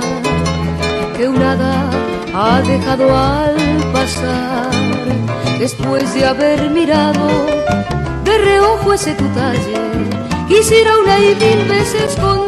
[1.17, 1.91] que un hada
[2.35, 3.57] ha dejado al
[3.93, 4.71] pasar,
[5.59, 7.29] después de haber mirado
[8.25, 9.79] de reojo ese tu talle,
[10.49, 12.48] quisiera una y mil veces contemplar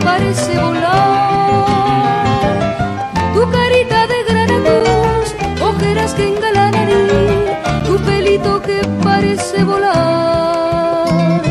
[0.00, 1.94] parece volar,
[3.34, 6.92] tu carita de granatus, ojeras que engalanan y
[7.86, 11.42] tu pelito que parece volar.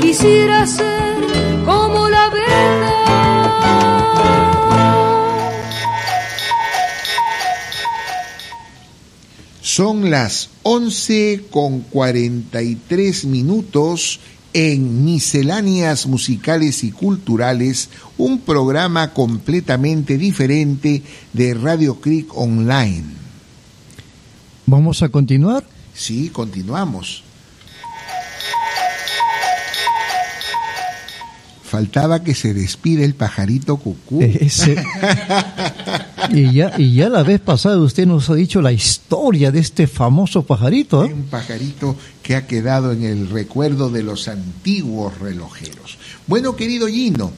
[0.00, 1.16] Quisiera ser
[1.64, 2.50] como la verdad.
[9.62, 14.20] Son las 11 con 43 minutos
[14.52, 17.88] en Misceláneas Musicales y Culturales,
[18.18, 23.04] un programa completamente diferente de Radio Creek Online.
[24.66, 25.64] ¿Vamos a continuar?
[25.94, 27.22] Sí, continuamos.
[31.62, 34.20] Faltaba que se despide el pajarito cucú.
[34.22, 34.74] Ese-
[36.30, 39.86] y, ya, y ya la vez pasada usted nos ha dicho la historia de este
[39.86, 41.04] famoso pajarito.
[41.04, 41.12] ¿eh?
[41.12, 45.98] Un pajarito que ha quedado en el recuerdo de los antiguos relojeros.
[46.26, 47.32] Bueno, querido Gino,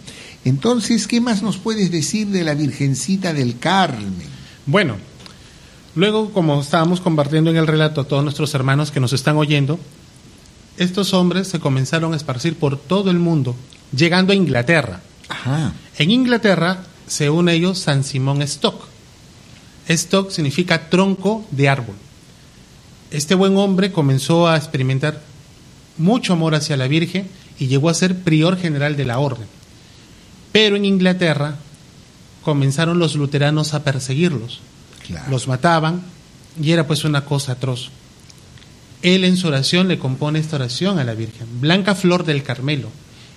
[0.45, 4.13] entonces, ¿qué más nos puedes decir de la Virgencita del Carmen?
[4.67, 4.97] Bueno,
[5.95, 9.79] luego como estábamos compartiendo en el relato a todos nuestros hermanos que nos están oyendo,
[10.79, 13.55] estos hombres se comenzaron a esparcir por todo el mundo,
[13.95, 15.01] llegando a Inglaterra.
[15.29, 15.73] Ajá.
[15.99, 18.87] En Inglaterra se une a ellos San Simón Stock.
[19.87, 21.95] Stock significa tronco de árbol.
[23.11, 25.23] Este buen hombre comenzó a experimentar
[25.99, 29.47] mucho amor hacia la Virgen y llegó a ser prior general de la orden.
[30.53, 31.57] Pero en Inglaterra
[32.43, 34.61] comenzaron los luteranos a perseguirlos.
[35.07, 35.31] Claro.
[35.31, 36.03] Los mataban
[36.61, 37.91] y era pues una cosa atroz.
[39.03, 41.61] Él en su oración le compone esta oración a la Virgen.
[41.61, 42.89] Blanca flor del Carmelo,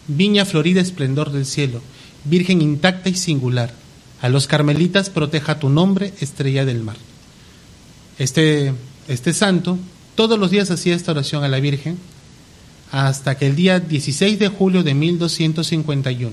[0.07, 1.82] viña florida esplendor del cielo,
[2.26, 3.73] Virgen intacta y singular,
[4.21, 6.97] a los carmelitas proteja tu nombre, estrella del mar.
[8.17, 8.73] Este,
[9.07, 9.78] este santo
[10.15, 11.97] todos los días hacía esta oración a la Virgen
[12.91, 16.32] hasta que el día 16 de julio de 1251,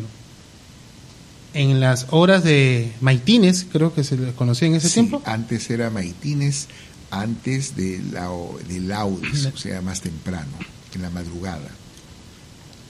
[1.54, 5.68] en las horas de Maitines, creo que se le conocía en ese Sí, tiempo, Antes
[5.70, 6.68] era Maitines,
[7.10, 8.30] antes de, la,
[8.68, 10.52] de Laudes, o sea, más temprano,
[10.94, 11.68] en la madrugada.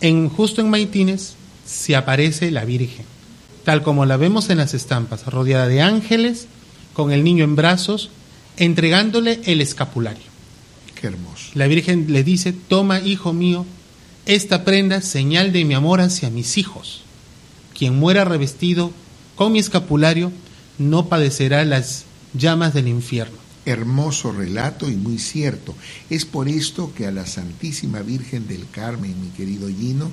[0.01, 1.35] en, justo en Maitines
[1.67, 3.05] se aparece la Virgen,
[3.65, 6.47] tal como la vemos en las estampas, rodeada de ángeles,
[6.93, 8.11] con el niño en brazos,
[8.57, 10.25] entregándole el escapulario.
[11.01, 11.51] Qué hermoso.
[11.55, 13.67] La Virgen le dice, toma, hijo mío,
[14.27, 17.03] esta prenda, señal de mi amor hacia mis hijos.
[17.77, 18.93] Quien muera revestido
[19.35, 20.31] con mi escapulario
[20.79, 22.05] no padecerá las
[22.35, 23.37] llamas del infierno.
[23.65, 25.75] Hermoso relato y muy cierto.
[26.11, 30.11] Es por esto que a la Santísima Virgen del Carmen, mi querido Gino,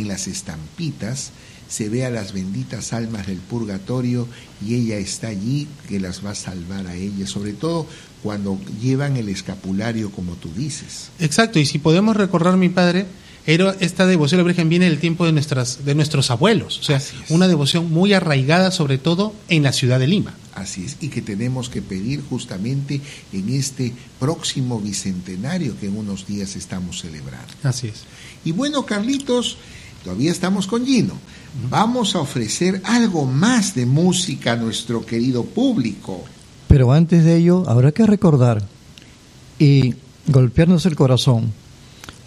[0.00, 1.32] en las estampitas
[1.68, 4.26] se ve a las benditas almas del purgatorio
[4.66, 7.86] y ella está allí que las va a salvar a ellas, sobre todo
[8.22, 11.10] cuando llevan el escapulario como tú dices.
[11.20, 13.06] Exacto, y si podemos recordar, mi padre,
[13.46, 16.82] era esta devoción a la Virgen viene del tiempo de, nuestras, de nuestros abuelos, o
[16.82, 20.34] sea, una devoción muy arraigada sobre todo en la ciudad de Lima.
[20.54, 23.00] Así es, y que tenemos que pedir justamente
[23.32, 27.52] en este próximo bicentenario que en unos días estamos celebrando.
[27.62, 28.04] Así es.
[28.44, 29.56] Y bueno, Carlitos,
[30.04, 31.14] todavía estamos con Gino.
[31.70, 36.24] Vamos a ofrecer algo más de música a nuestro querido público.
[36.68, 38.62] Pero antes de ello, habrá que recordar
[39.58, 39.94] y
[40.26, 41.52] golpearnos el corazón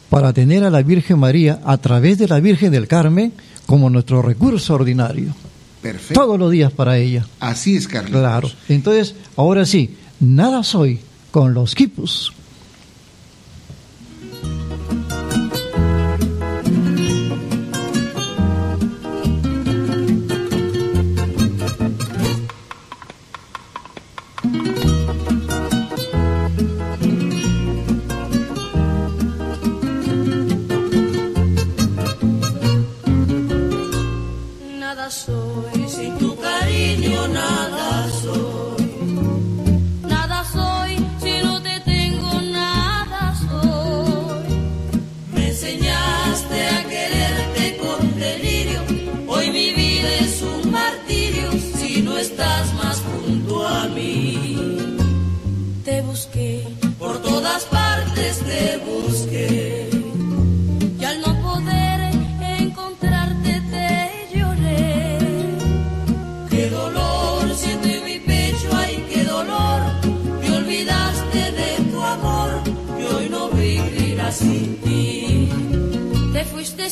[0.09, 3.34] para tener a la Virgen María a través de la Virgen del Carmen
[3.65, 5.34] como nuestro recurso ordinario.
[5.82, 6.19] Perfecto.
[6.19, 7.26] Todos los días para ella.
[7.39, 8.19] Así es, Carlitos.
[8.19, 8.49] Claro.
[8.67, 10.99] Entonces, ahora sí, nada soy
[11.32, 12.34] con los quipus.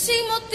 [0.10, 0.49] Fuiste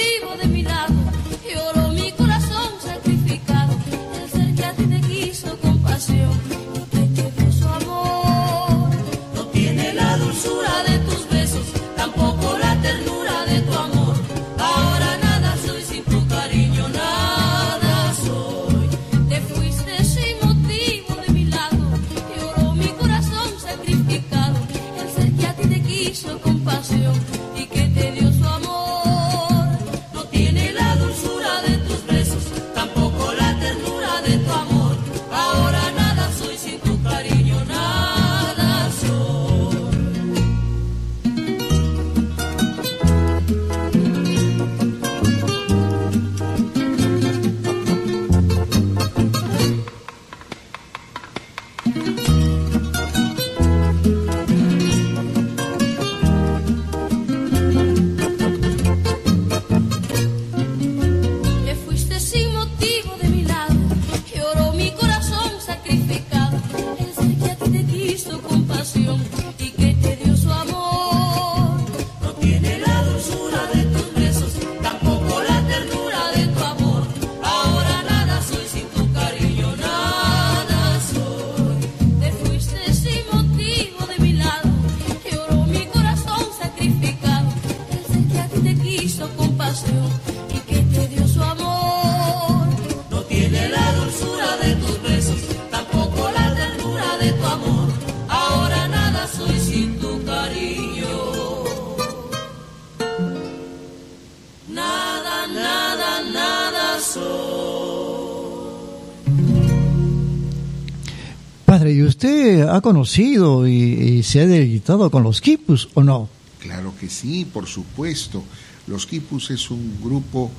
[112.85, 116.29] conocido y, se ha deleitado con los quipus o no?
[116.59, 118.45] Claro que sí, por supuesto.
[118.87, 120.51] Los Quipus es un grupo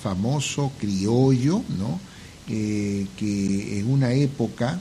[0.00, 1.98] famoso, criollo, ¿no?
[2.48, 4.80] Eh, que en una época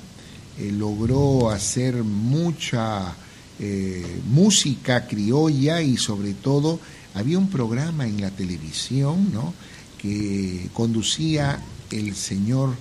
[0.59, 3.15] eh, logró hacer mucha
[3.59, 6.79] eh, música criolla y sobre todo
[7.15, 9.55] había un programa en la televisión, ¿no?
[9.99, 12.75] Que conducía el señor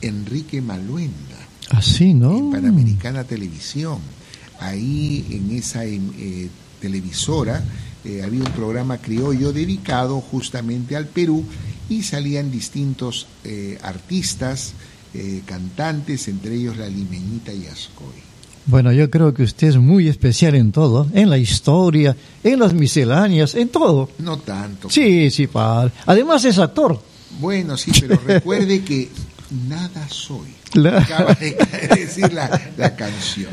[0.00, 1.37] Enrique Maluenda
[1.70, 2.36] Así, ¿no?
[2.36, 3.98] en Panamericana Televisión.
[4.60, 6.48] Ahí en esa em, eh,
[6.80, 7.62] televisora
[8.04, 11.44] eh, había un programa criollo dedicado justamente al Perú
[11.88, 14.74] y salían distintos eh, artistas,
[15.46, 18.28] cantantes, entre ellos la limeñita y Ascoy.
[18.66, 22.14] Bueno, yo creo que usted es muy especial en todo, en la historia,
[22.44, 24.10] en las misceláneas, en todo.
[24.18, 24.90] No tanto.
[24.90, 25.92] Sí, sí, padre.
[26.04, 27.00] Además es actor.
[27.40, 29.08] Bueno, sí, pero recuerde que
[29.68, 30.48] nada soy.
[30.74, 31.56] La- Acaba de
[31.96, 33.50] decir la, la canción.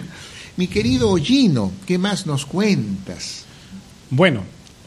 [0.58, 3.44] Mi querido Gino, ¿qué más nos cuentas?
[4.10, 4.44] Bueno,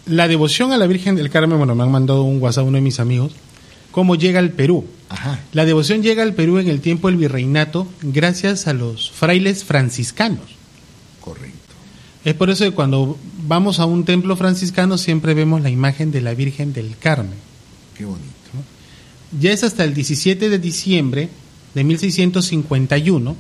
[0.07, 2.83] la devoción a la Virgen del Carmen, bueno, me han mandado un WhatsApp uno de
[2.83, 3.33] mis amigos,
[3.91, 4.87] cómo llega al Perú.
[5.11, 5.41] Ajá.
[5.53, 10.45] La devoción llega al Perú en el tiempo del virreinato gracias a los frailes franciscanos.
[11.21, 11.57] Correcto.
[12.25, 16.21] Es por eso que cuando vamos a un templo franciscano siempre vemos la imagen de
[16.21, 17.35] la Virgen del Carmen.
[17.97, 18.25] Qué bonito.
[19.39, 21.29] Ya es hasta el 17 de diciembre
[21.75, 23.37] de 1651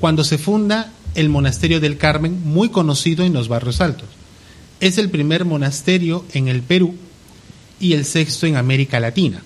[0.00, 4.08] cuando se funda el monasterio del Carmen, muy conocido en los barrios altos.
[4.80, 6.96] Es el primer monasterio en el Perú
[7.78, 9.42] y el sexto en América Latina.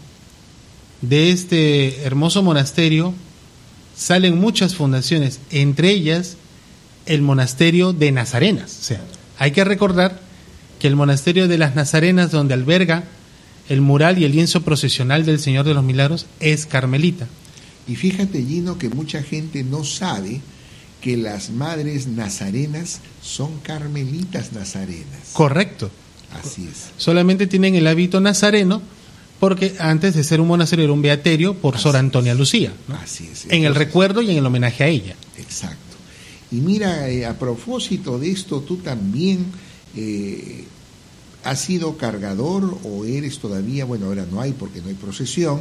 [1.02, 3.12] De este hermoso monasterio
[3.96, 6.36] salen muchas fundaciones, entre ellas
[7.04, 8.78] el monasterio de Nazarenas.
[8.80, 9.00] O sea,
[9.38, 10.20] hay que recordar
[10.78, 13.04] que el monasterio de las Nazarenas, donde alberga
[13.68, 17.26] el mural y el lienzo procesional del Señor de los Milagros, es carmelita.
[17.88, 20.40] Y fíjate, Gino, que mucha gente no sabe
[21.00, 25.30] que las madres nazarenas son carmelitas nazarenas.
[25.32, 25.90] Correcto.
[26.32, 26.90] Así es.
[26.96, 28.82] Solamente tienen el hábito nazareno
[29.38, 32.72] porque antes de ser un monasterio era un beaterio por Sor Antonia Lucía.
[32.88, 32.96] ¿no?
[32.96, 33.46] Así es.
[33.50, 35.14] En el recuerdo y en el homenaje a ella.
[35.38, 35.78] Exacto.
[36.50, 39.46] Y mira, eh, a propósito de esto, tú también
[39.96, 40.64] eh,
[41.46, 45.60] has sido cargador o eres todavía, bueno, ahora no hay porque no hay procesión,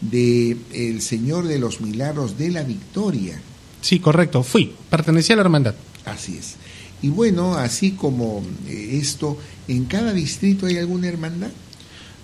[0.00, 3.40] de el Señor de los Milagros de la Victoria.
[3.80, 4.42] Sí, correcto.
[4.42, 4.72] Fui.
[4.90, 5.74] Pertenecía a la hermandad.
[6.04, 6.56] Así es.
[7.02, 11.50] Y bueno, así como eh, esto, ¿en cada distrito hay alguna hermandad?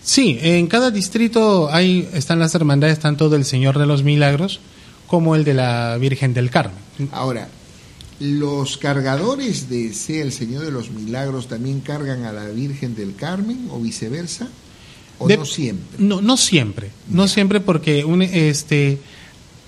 [0.02, 4.60] Sí, en cada distrito hay, están las hermandades tanto del Señor de los Milagros
[5.06, 6.78] como el de la Virgen del Carmen.
[7.12, 7.48] Ahora,
[8.20, 13.14] ¿los cargadores de sea el Señor de los Milagros también cargan a la Virgen del
[13.14, 14.48] Carmen o viceversa?
[15.18, 15.98] ¿O De- no siempre?
[15.98, 18.98] No, no siempre, no siempre porque un, este,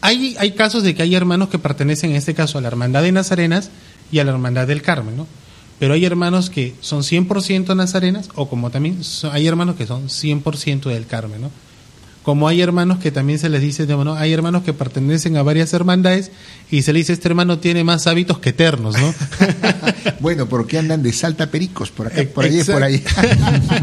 [0.00, 3.02] hay, hay casos de que hay hermanos que pertenecen en este caso a la Hermandad
[3.02, 3.70] de Nazarenas
[4.12, 5.26] y a la Hermandad del Carmen, ¿no?
[5.78, 10.08] Pero hay hermanos que son 100% nazarenas o como también so- hay hermanos que son
[10.08, 11.50] 100% del Carmen, ¿no?
[12.26, 14.14] Como hay hermanos que también se les dice, ¿no?
[14.16, 16.32] hay hermanos que pertenecen a varias hermandades
[16.72, 19.14] y se le dice, este hermano tiene más hábitos que eternos, ¿no?
[20.18, 23.00] Bueno, porque andan de salta pericos por acá, por allí, por ahí.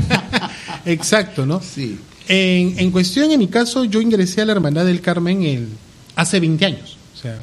[0.86, 1.62] Exacto, ¿no?
[1.62, 1.98] Sí.
[2.28, 5.70] En, en cuestión, en mi caso, yo ingresé a la Hermandad del Carmen el,
[6.18, 6.98] hace 20 años.
[7.16, 7.40] O sea,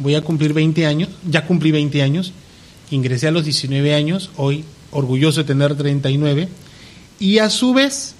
[0.00, 2.32] voy a cumplir 20 años, ya cumplí 20 años,
[2.90, 6.48] ingresé a los 19 años, hoy orgulloso de tener 39,
[7.20, 8.16] y a su vez,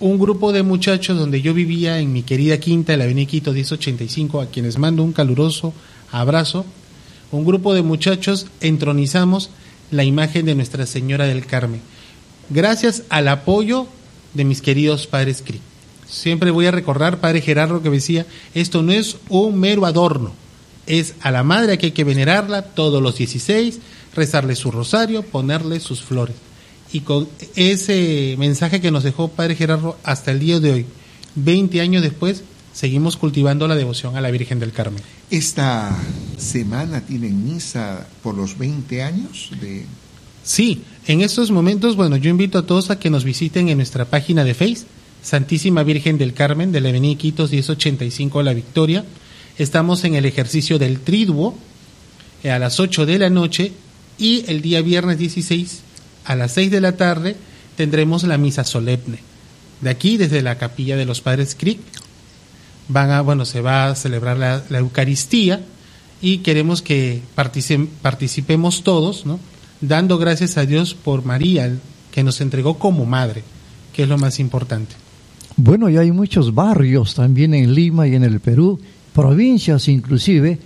[0.00, 3.52] un grupo de muchachos donde yo vivía en mi querida quinta de la Avenida Quito
[3.52, 5.74] 1085, a quienes mando un caluroso
[6.10, 6.64] abrazo,
[7.30, 9.50] un grupo de muchachos entronizamos
[9.90, 11.82] la imagen de Nuestra Señora del Carmen,
[12.48, 13.86] gracias al apoyo
[14.32, 15.60] de mis queridos padres CRI.
[16.08, 20.32] Siempre voy a recordar, padre Gerardo, que decía, esto no es un mero adorno,
[20.86, 23.78] es a la madre que hay que venerarla todos los 16,
[24.14, 26.36] rezarle su rosario, ponerle sus flores.
[26.92, 30.86] Y con ese mensaje que nos dejó padre Gerardo hasta el día de hoy,
[31.36, 35.02] 20 años después, seguimos cultivando la devoción a la Virgen del Carmen.
[35.30, 35.96] Esta
[36.36, 39.84] semana tienen misa por los 20 años de...
[40.42, 44.06] Sí, en estos momentos, bueno, yo invito a todos a que nos visiten en nuestra
[44.06, 44.86] página de Face,
[45.22, 49.04] Santísima Virgen del Carmen, de la Avenida Quitos 1085 La Victoria.
[49.58, 51.54] Estamos en el ejercicio del triduo
[52.42, 53.72] eh, a las 8 de la noche
[54.18, 55.82] y el día viernes 16
[56.24, 57.36] a las 6 de la tarde
[57.76, 59.18] tendremos la misa solemne.
[59.80, 61.80] De aquí, desde la capilla de los Padres Cric,
[62.88, 65.60] van a, bueno, se va a celebrar la, Eucaristía
[66.20, 69.40] y queremos que partici- participemos todos, ¿no?
[69.80, 71.74] Dando gracias a Dios por María,
[72.12, 73.42] que nos entregó como madre,
[73.94, 74.94] que es lo más importante.
[75.56, 78.78] Bueno, y hay muchos barrios también en Lima y en el Perú,
[79.14, 80.58] provincias inclusive,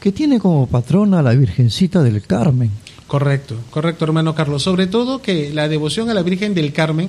[0.00, 2.70] que tienen como patrona a la Virgencita del Carmen.
[3.06, 4.62] Correcto, correcto, hermano Carlos.
[4.62, 7.08] Sobre todo que la devoción a la Virgen del Carmen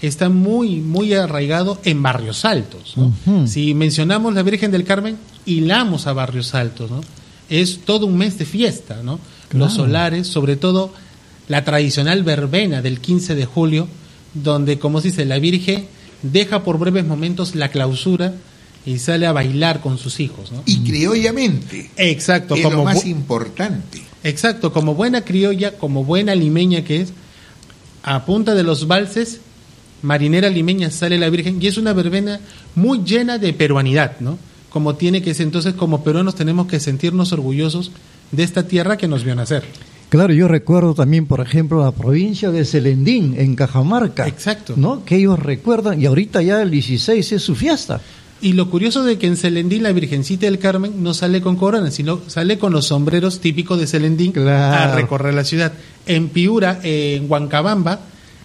[0.00, 2.94] está muy, muy arraigado en barrios altos.
[2.96, 3.46] ¿no?
[3.46, 5.16] Si mencionamos la Virgen del Carmen,
[5.46, 6.90] hilamos a barrios altos.
[6.90, 7.00] ¿no?
[7.48, 9.02] Es todo un mes de fiesta.
[9.02, 9.18] ¿no?
[9.48, 9.66] Claro.
[9.66, 10.92] Los solares, sobre todo
[11.48, 13.88] la tradicional verbena del 15 de julio,
[14.32, 15.86] donde, como se dice, la Virgen
[16.22, 18.34] deja por breves momentos la clausura
[18.86, 20.52] y sale a bailar con sus hijos.
[20.52, 20.62] ¿no?
[20.66, 21.90] Y criollamente.
[21.96, 24.02] Exacto, es como lo más importante.
[24.24, 27.12] Exacto, como buena criolla, como buena limeña que es,
[28.02, 29.40] a punta de los valses,
[30.02, 32.40] marinera limeña sale la Virgen y es una verbena
[32.74, 34.38] muy llena de peruanidad, ¿no?
[34.70, 37.92] Como tiene que ser, entonces como peruanos tenemos que sentirnos orgullosos
[38.32, 39.62] de esta tierra que nos vio nacer.
[40.08, 44.26] Claro, yo recuerdo también, por ejemplo, la provincia de Celendín, en Cajamarca.
[44.26, 44.74] Exacto.
[44.76, 45.04] ¿No?
[45.04, 48.00] Que ellos recuerdan, y ahorita ya el 16 es su fiesta.
[48.40, 51.90] Y lo curioso de que en Celendín la Virgencita del Carmen no sale con corona,
[51.90, 54.92] sino sale con los sombreros típicos de Celendín Claro.
[54.92, 55.72] a recorrer la ciudad.
[56.06, 58.00] En Piura, en Huancabamba,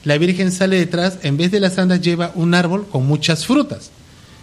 [0.05, 3.91] la Virgen sale detrás, en vez de las andas lleva un árbol con muchas frutas.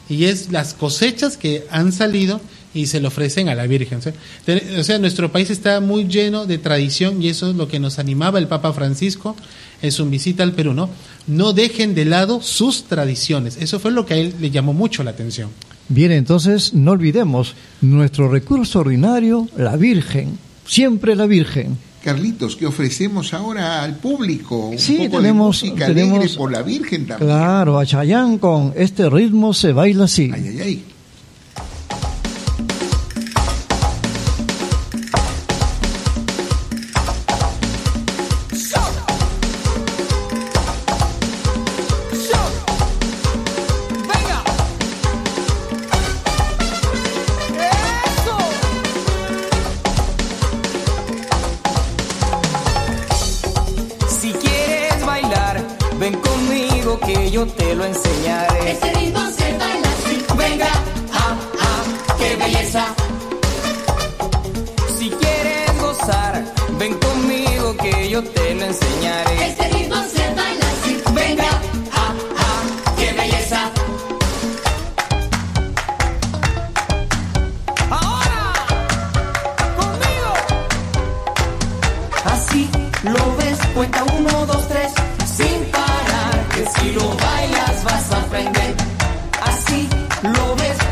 [0.08, 2.40] Y es las cosechas que han salido
[2.76, 3.98] y se le ofrecen a la Virgen.
[3.98, 4.12] O sea,
[4.44, 7.80] te- o sea, nuestro país está muy lleno de tradición y eso es lo que
[7.80, 9.34] nos animaba el Papa Francisco
[9.82, 10.88] en su visita al Perú, ¿no?
[11.26, 13.56] No dejen de lado sus tradiciones.
[13.60, 15.50] Eso fue lo que a él le llamó mucho la atención.
[15.88, 20.38] Bien, entonces no olvidemos nuestro recurso ordinario, la Virgen.
[20.66, 21.78] Siempre la Virgen.
[22.02, 24.68] Carlitos, ¿qué ofrecemos ahora al público?
[24.68, 27.28] Un Sí, poco tenemos- de música tenemos- alegre por la Virgen también.
[27.30, 30.30] Claro, a Chayán con este ritmo se baila así.
[30.32, 30.84] Ay, ay, ay.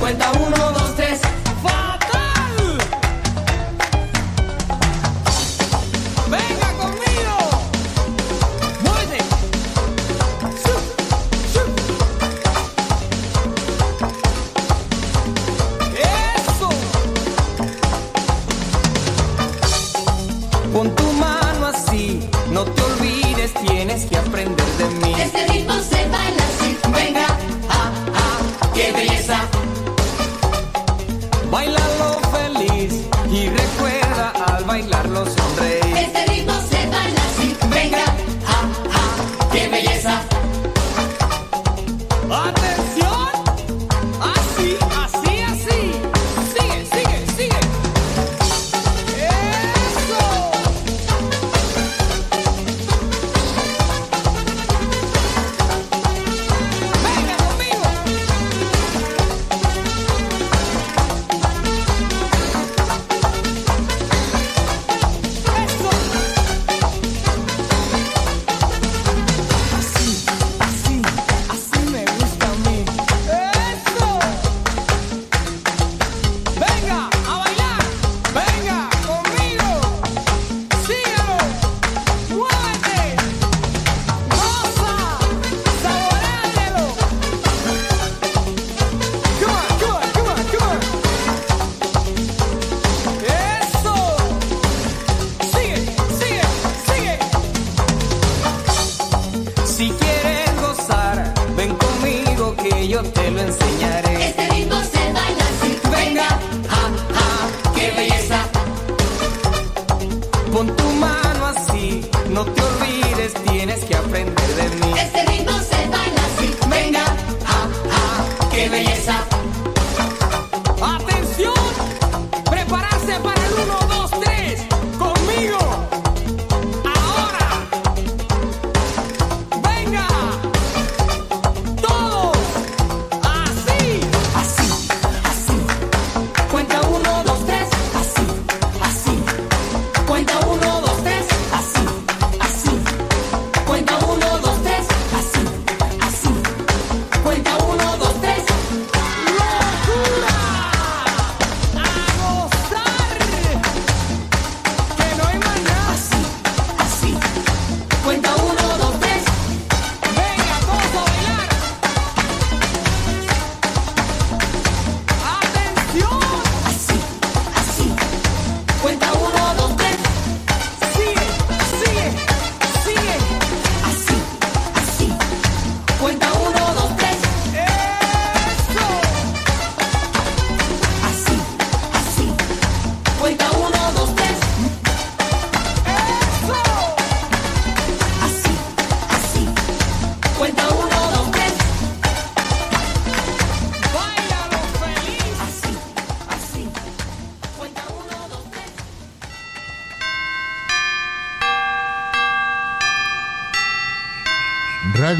[0.04, 0.43] Cuenta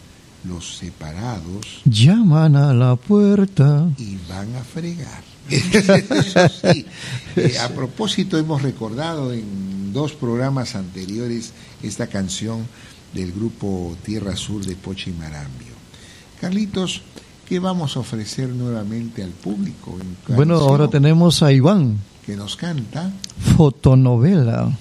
[0.44, 5.22] los separados, llaman a la puerta y van a fregar.
[5.50, 6.86] Eso sí.
[7.36, 11.52] Eh, a propósito, hemos recordado en dos programas anteriores
[11.82, 12.66] esta canción
[13.12, 15.74] del grupo Tierra Sur de Poche y Marambio.
[16.40, 17.02] Carlitos,
[17.48, 19.96] ¿qué vamos a ofrecer nuevamente al público?
[20.28, 21.98] Bueno, ahora tenemos a Iván.
[22.26, 23.12] Que nos canta.
[23.56, 24.76] Fotonovela.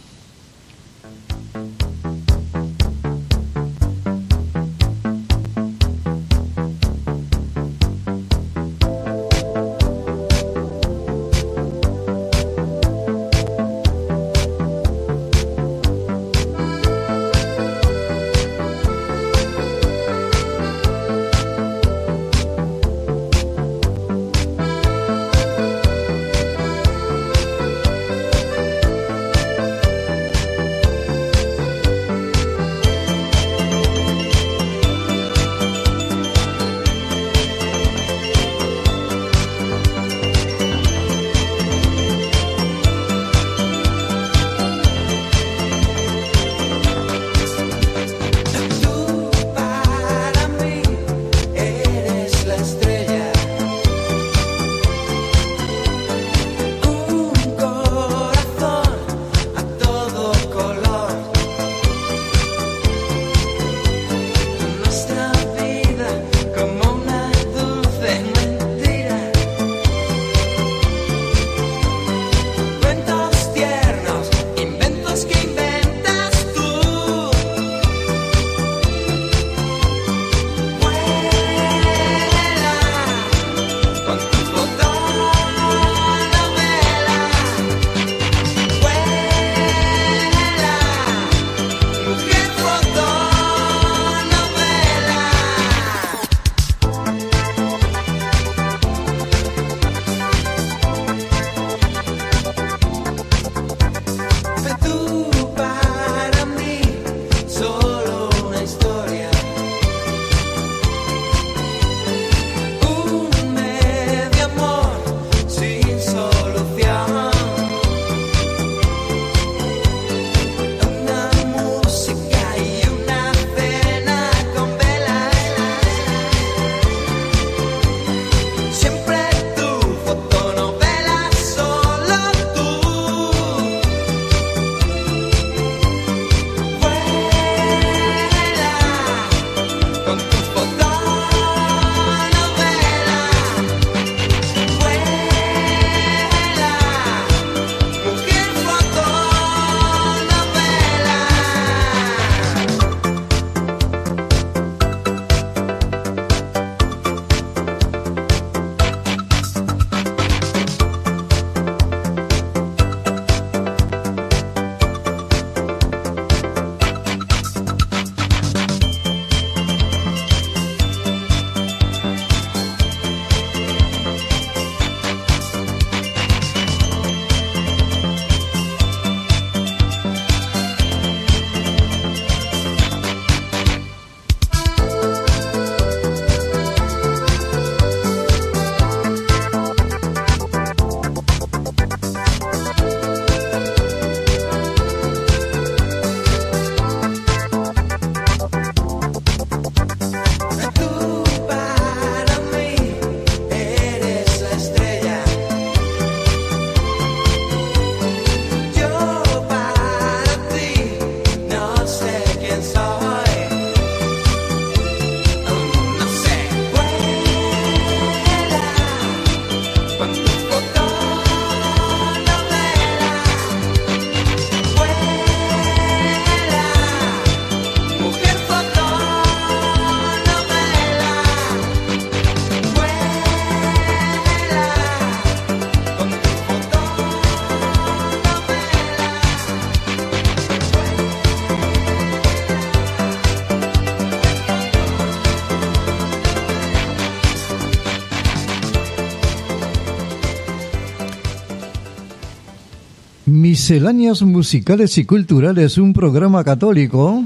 [253.53, 257.23] Misceláneas musicales y culturales, un programa católico.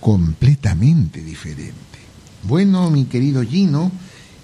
[0.00, 1.98] completamente diferente.
[2.44, 3.92] Bueno, mi querido Gino,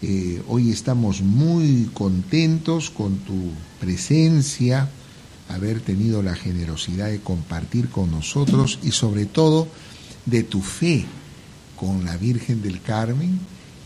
[0.02, 4.90] eh, hoy estamos muy contentos con tu presencia,
[5.48, 9.66] haber tenido la generosidad de compartir con nosotros y sobre todo
[10.26, 11.06] de tu fe
[11.74, 13.40] con la Virgen del Carmen.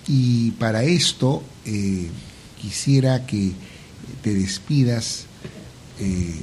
[0.08, 2.08] Y para esto eh,
[2.60, 3.52] quisiera que
[4.22, 5.26] te despidas
[6.00, 6.40] eh,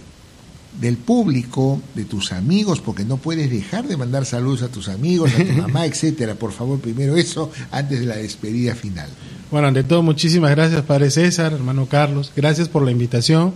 [0.80, 5.32] del público, de tus amigos, porque no puedes dejar de mandar saludos a tus amigos,
[5.34, 6.36] a tu mamá, etcétera.
[6.36, 9.10] Por favor, primero eso, antes de la despedida final.
[9.52, 12.32] Bueno, ante todo, muchísimas gracias, Padre César, hermano Carlos.
[12.36, 13.54] Gracias por la invitación.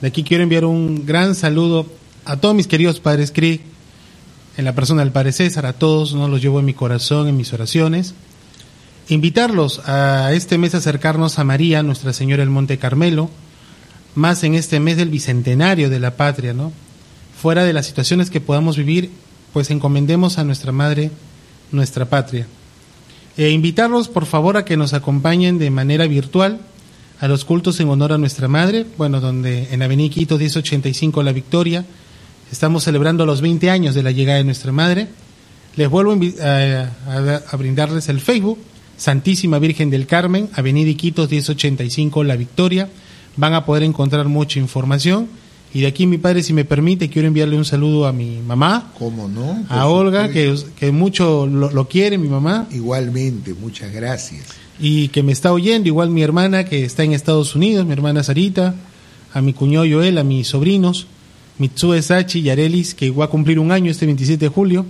[0.00, 1.86] De aquí quiero enviar un gran saludo
[2.24, 3.62] a todos mis queridos padres Cric,
[4.56, 7.36] en la persona del Padre César, a todos, no los llevo en mi corazón, en
[7.36, 8.14] mis oraciones.
[9.08, 13.30] Invitarlos a este mes a acercarnos a María, Nuestra Señora del Monte Carmelo,
[14.14, 16.72] más en este mes del bicentenario de la patria, ¿no?
[17.40, 19.10] Fuera de las situaciones que podamos vivir,
[19.52, 21.10] pues encomendemos a nuestra Madre,
[21.70, 22.46] nuestra patria.
[23.36, 26.60] E invitarlos, por favor, a que nos acompañen de manera virtual
[27.20, 31.32] a los cultos en honor a nuestra Madre, bueno, donde en Avenida Quito 1085 La
[31.32, 31.84] Victoria
[32.50, 35.08] estamos celebrando los 20 años de la llegada de nuestra Madre.
[35.76, 38.58] Les vuelvo a, a brindarles el Facebook,
[38.98, 42.88] Santísima Virgen del Carmen, Avenida Iquitos 1085 La Victoria.
[43.36, 45.28] Van a poder encontrar mucha información.
[45.74, 48.92] Y de aquí, mi padre, si me permite, quiero enviarle un saludo a mi mamá,
[48.98, 49.64] ¿Cómo no?
[49.66, 54.48] Por a Olga, que, que mucho lo, lo quiere, mi mamá, Igualmente, muchas gracias.
[54.78, 58.22] y que me está oyendo, igual mi hermana que está en Estados Unidos, mi hermana
[58.22, 58.74] Sarita,
[59.32, 61.06] a mi cuñado Joel, a mis sobrinos,
[61.56, 64.84] Mitsue Sachi y Arelis, que va a cumplir un año este 27 de julio,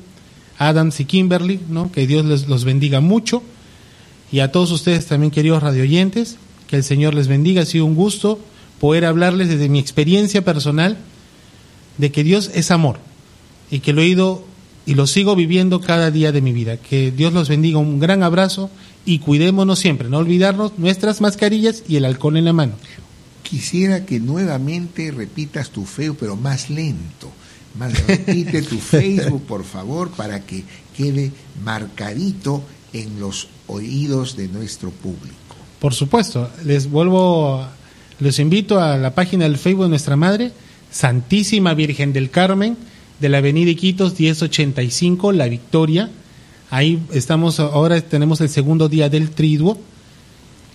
[0.58, 1.92] Adams y Kimberly, ¿no?
[1.92, 3.40] que Dios les, los bendiga mucho,
[4.32, 6.38] y a todos ustedes también, queridos radioyentes,
[6.72, 8.38] que el Señor les bendiga, ha sido un gusto
[8.80, 10.96] poder hablarles desde mi experiencia personal
[11.98, 12.98] de que Dios es amor
[13.70, 14.42] y que lo he ido
[14.86, 16.78] y lo sigo viviendo cada día de mi vida.
[16.78, 18.70] Que Dios los bendiga, un gran abrazo
[19.04, 22.72] y cuidémonos siempre, no olvidarnos nuestras mascarillas y el alcohol en la mano.
[23.42, 27.30] Quisiera que nuevamente repitas tu feo, pero más lento.
[27.78, 30.64] Más repite tu Facebook, por favor, para que
[30.96, 31.32] quede
[31.62, 32.62] marcadito
[32.94, 35.41] en los oídos de nuestro público.
[35.82, 37.66] Por supuesto, les vuelvo,
[38.20, 40.52] los invito a la página del Facebook de nuestra Madre,
[40.92, 42.76] Santísima Virgen del Carmen,
[43.18, 46.08] de la Avenida Iquitos 1085, La Victoria.
[46.70, 49.76] Ahí estamos, ahora tenemos el segundo día del triduo,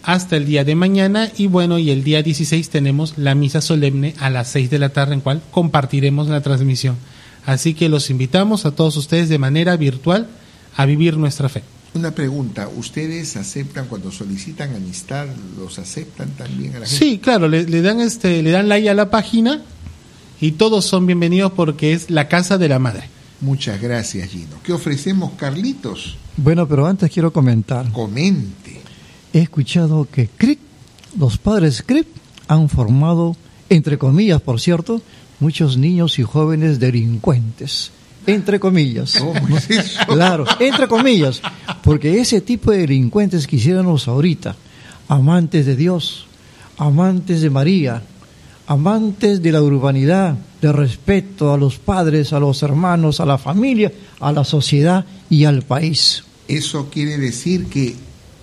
[0.04, 4.14] hasta el día de mañana, y bueno, y el día 16 tenemos la misa solemne
[4.20, 6.98] a las 6 de la tarde, en cual compartiremos la transmisión.
[7.46, 10.28] Así que los invitamos a todos ustedes de manera virtual
[10.76, 11.64] a vivir nuestra fe.
[11.98, 15.26] Una pregunta, ¿ustedes aceptan cuando solicitan amistad,
[15.58, 17.04] los aceptan también a la gente?
[17.04, 19.64] Sí, claro, le, le dan este, le dan like a la página
[20.40, 23.10] y todos son bienvenidos porque es la casa de la madre.
[23.42, 24.58] Muchas gracias, Gino.
[24.62, 26.18] ¿Qué ofrecemos, Carlitos?
[26.38, 27.92] Bueno, pero antes quiero comentar.
[27.92, 28.80] Comente.
[29.34, 30.60] He escuchado que CRIP,
[31.18, 32.06] los padres CRIP,
[32.48, 33.36] han formado,
[33.70, 35.02] entre comillas, por cierto,
[35.40, 37.90] muchos niños y jóvenes delincuentes.
[38.28, 39.16] Entre comillas.
[39.18, 40.00] ¿Cómo es eso?
[40.08, 41.42] Claro, entre comillas.
[41.82, 44.56] Porque ese tipo de delincuentes quisiéramos ahorita,
[45.08, 46.28] amantes de Dios,
[46.78, 48.04] amantes de María,
[48.68, 53.92] amantes de la urbanidad, de respeto a los padres, a los hermanos, a la familia,
[54.20, 56.24] a la sociedad y al país.
[56.48, 57.96] Eso quiere decir que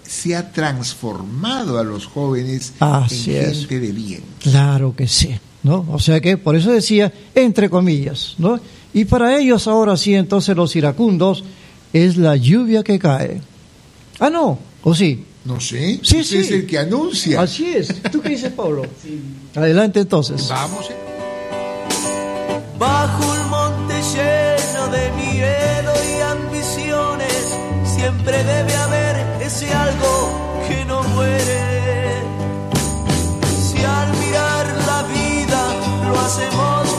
[0.07, 3.59] se ha transformado a los jóvenes Así en es.
[3.61, 4.23] gente de bien.
[4.41, 5.31] Claro que sí,
[5.63, 5.87] ¿no?
[5.91, 8.61] O sea que por eso decía entre comillas, ¿no?
[8.95, 11.45] Y para ellos ahora sí, entonces los iracundos
[11.93, 13.41] es la lluvia que cae.
[14.21, 15.25] Ah, no, ¿o sí?
[15.45, 15.99] No sé.
[16.03, 16.37] Sí, usted sí.
[16.39, 17.41] es el que anuncia.
[17.43, 17.89] Así es.
[18.11, 18.83] ¿Tú qué dices, Pablo?
[19.55, 20.49] Adelante entonces.
[20.49, 20.89] Vamos.
[20.91, 20.95] eh.
[22.79, 27.45] Bajo un monte lleno de miedo y ambiciones,
[27.97, 31.61] siempre debe haber ese algo que no muere.
[33.73, 36.94] Si al mirar la vida lo hacemos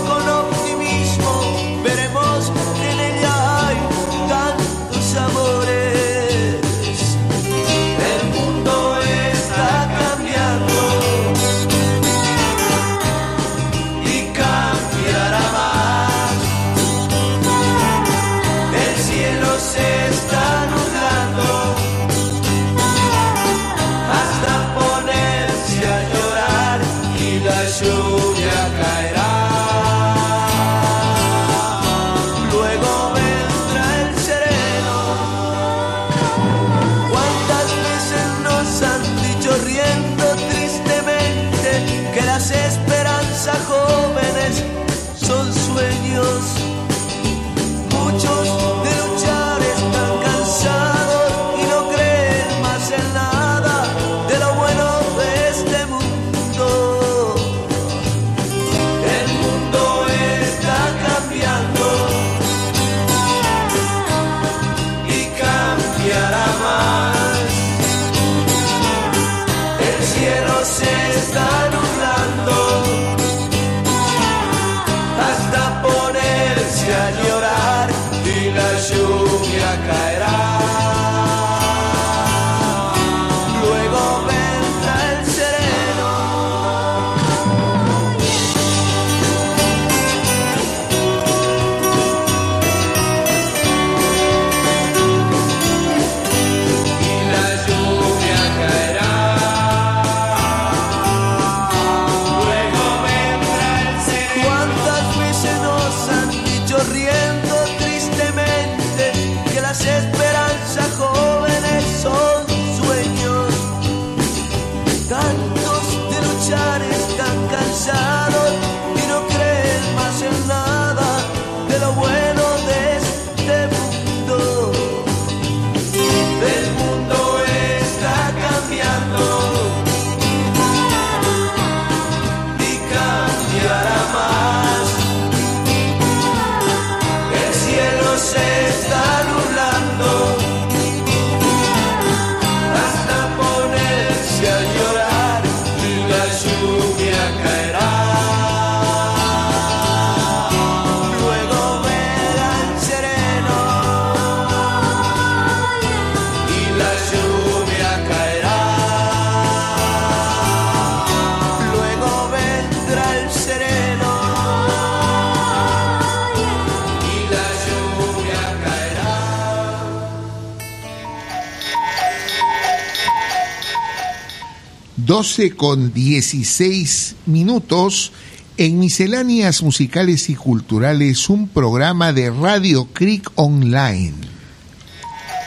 [175.15, 178.11] 12 con 16 minutos
[178.57, 184.11] en Misceláneas Musicales y Culturales, un programa de Radio Creek Online.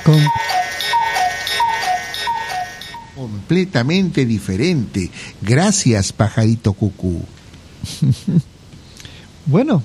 [0.05, 0.25] Con-
[3.15, 5.11] Completamente diferente.
[5.43, 7.21] Gracias, pajarito cucú.
[9.45, 9.83] Bueno,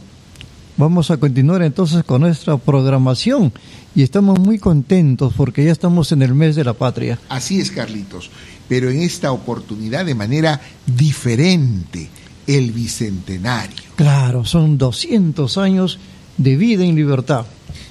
[0.78, 3.52] vamos a continuar entonces con nuestra programación
[3.96, 7.20] y estamos muy contentos porque ya estamos en el mes de la patria.
[7.30, 8.30] Así es, Carlitos.
[8.68, 12.10] Pero en esta oportunidad de manera diferente,
[12.48, 13.76] el bicentenario.
[13.96, 16.00] Claro, son 200 años
[16.38, 17.46] de vida en libertad.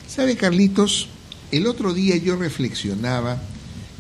[0.09, 1.09] ¿Sabe, Carlitos?
[1.53, 3.41] El otro día yo reflexionaba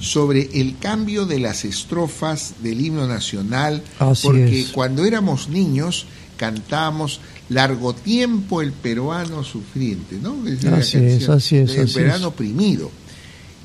[0.00, 4.68] sobre el cambio de las estrofas del himno nacional, Así porque es.
[4.68, 6.06] cuando éramos niños
[6.36, 7.20] cantábamos
[7.54, 10.36] largo tiempo el peruano sufriente, ¿no?
[10.76, 12.32] Así es, así es, El así peruano es.
[12.34, 12.90] oprimido.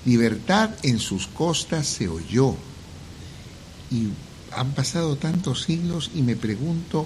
[0.06, 2.56] Libertad en sus costas se oyó.
[3.92, 4.08] Y
[4.52, 7.06] han pasado tantos siglos y me pregunto,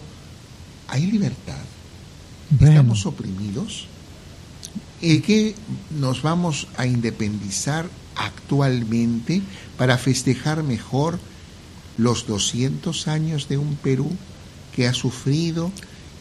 [0.87, 1.57] ¿hay libertad?
[2.51, 3.87] Bueno, ¿Estamos oprimidos?
[5.01, 5.55] ¿En qué
[5.99, 9.41] nos vamos a independizar actualmente
[9.77, 11.19] para festejar mejor
[11.97, 14.11] los 200 años de un Perú
[14.75, 15.71] que ha sufrido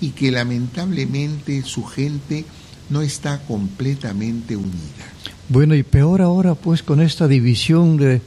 [0.01, 2.45] y que lamentablemente su gente
[2.89, 5.07] no está completamente unida?
[5.51, 8.23] bueno, y peor ahora pues con esta división de,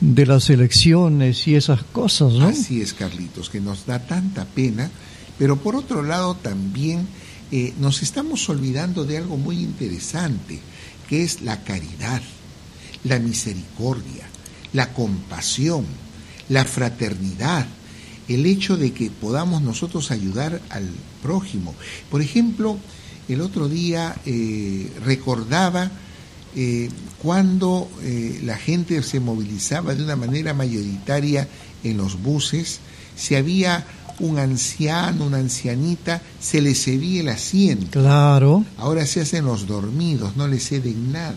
[0.00, 2.48] de las elecciones y esas cosas, ¿no?
[2.48, 4.90] Así es, Carlitos, que nos da tanta pena,
[5.38, 7.06] pero por otro lado también
[7.52, 10.58] eh, nos estamos olvidando de algo muy interesante,
[11.08, 12.20] que es la caridad,
[13.04, 14.26] la misericordia,
[14.72, 15.86] la compasión,
[16.48, 17.66] la fraternidad,
[18.28, 20.88] el hecho de que podamos nosotros ayudar al
[21.22, 21.74] prójimo.
[22.10, 22.76] Por ejemplo,
[23.28, 25.90] el otro día eh, recordaba
[26.54, 26.88] eh,
[27.22, 31.48] cuando eh, la gente se movilizaba de una manera mayoritaria
[31.84, 32.80] en los buses,
[33.16, 33.86] si había
[34.18, 38.00] un anciano, una ancianita, se les cedía el asiento.
[38.00, 41.36] Claro, Ahora se hacen los dormidos, no les ceden nada.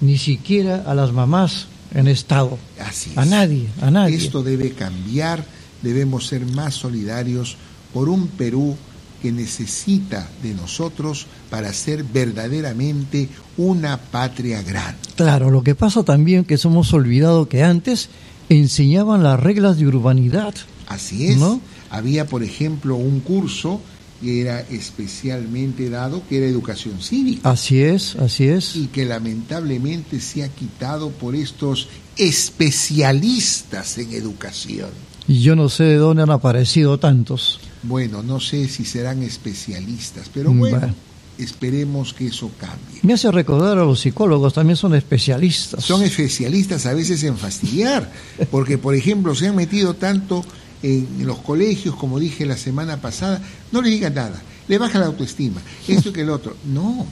[0.00, 2.58] ni siquiera a las mamás en estado.
[2.80, 3.18] Así es.
[3.18, 4.16] A nadie, a nadie.
[4.16, 5.44] Esto debe cambiar,
[5.82, 7.56] debemos ser más solidarios
[7.92, 8.76] por un Perú
[9.22, 15.00] que necesita de nosotros para ser verdaderamente una patria grande.
[15.16, 18.08] Claro, lo que pasa también que hemos olvidado que antes
[18.48, 20.54] enseñaban las reglas de urbanidad.
[20.86, 21.36] Así es.
[21.36, 21.60] ¿No?
[21.90, 23.80] Había, por ejemplo, un curso
[24.20, 28.74] que era especialmente dado, que era educación cívica, Así es, así es.
[28.74, 34.90] y que lamentablemente se ha quitado por estos especialistas en educación.
[35.28, 37.60] Y yo no sé de dónde han aparecido tantos.
[37.82, 40.94] Bueno, no sé si serán especialistas, pero Mm, bueno, bueno.
[41.38, 43.00] esperemos que eso cambie.
[43.02, 45.84] Me hace recordar a los psicólogos, también son especialistas.
[45.84, 48.10] Son especialistas a veces en fastidiar,
[48.50, 50.44] porque por ejemplo se han metido tanto
[50.82, 53.42] en los colegios, como dije la semana pasada,
[53.72, 56.56] no le digan nada, le baja la autoestima, esto que el otro.
[56.66, 57.06] No,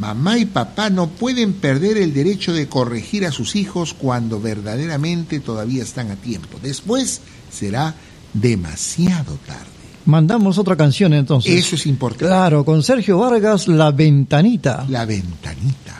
[0.00, 5.40] mamá y papá no pueden perder el derecho de corregir a sus hijos cuando verdaderamente
[5.40, 6.58] todavía están a tiempo.
[6.62, 7.20] Después
[7.50, 7.94] será
[8.32, 9.66] demasiado tarde.
[10.06, 11.52] Mandamos otra canción entonces.
[11.52, 12.26] Eso es importante.
[12.26, 14.86] Claro, con Sergio Vargas, La Ventanita.
[14.88, 15.99] La ventanita.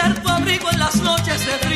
[0.00, 1.67] Ser tu abrigo en las noches de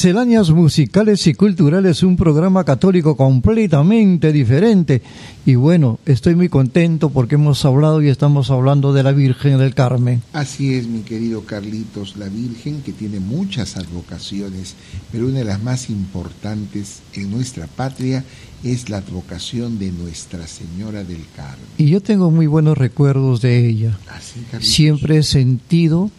[0.00, 5.02] Misceláneas musicales y culturales, un programa católico completamente diferente.
[5.44, 9.74] Y bueno, estoy muy contento porque hemos hablado y estamos hablando de la Virgen del
[9.74, 10.22] Carmen.
[10.32, 14.74] Así es, mi querido Carlitos, la Virgen que tiene muchas advocaciones,
[15.12, 18.24] pero una de las más importantes en nuestra patria
[18.64, 21.66] es la advocación de Nuestra Señora del Carmen.
[21.76, 23.98] Y yo tengo muy buenos recuerdos de ella.
[24.08, 24.74] Así, Carlitos.
[24.74, 26.10] Siempre he sentido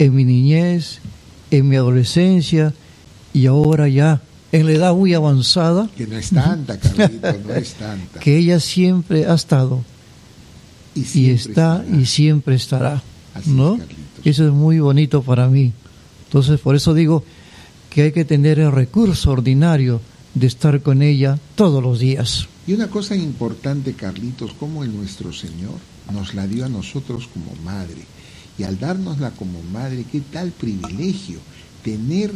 [0.00, 0.98] en mi niñez,
[1.52, 2.74] en mi adolescencia,
[3.32, 4.20] y ahora ya
[4.52, 8.18] en la edad muy avanzada, Que no es tanta, Carlitos, no es tanta.
[8.20, 9.82] que ella siempre ha estado
[10.94, 11.96] Y, está estará.
[12.00, 13.02] y siempre estará,
[13.34, 13.76] Así ¿no?
[13.76, 13.82] es.
[14.24, 15.72] Eso es muy bonito para mí.
[16.26, 17.24] Entonces, por eso digo
[17.88, 20.00] que hay que tener el recurso ordinario
[20.34, 22.46] de estar con ella todos los días.
[22.66, 25.74] Y una cosa importante, Carlitos, como el nuestro Señor
[26.12, 28.02] nos la dio a nosotros como madre.
[28.58, 31.38] Y al dárnosla como madre, qué tal privilegio
[31.82, 32.30] tener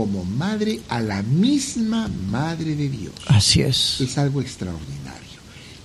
[0.00, 3.12] como madre a la misma madre de Dios.
[3.26, 4.00] Así es.
[4.00, 5.20] Es algo extraordinario.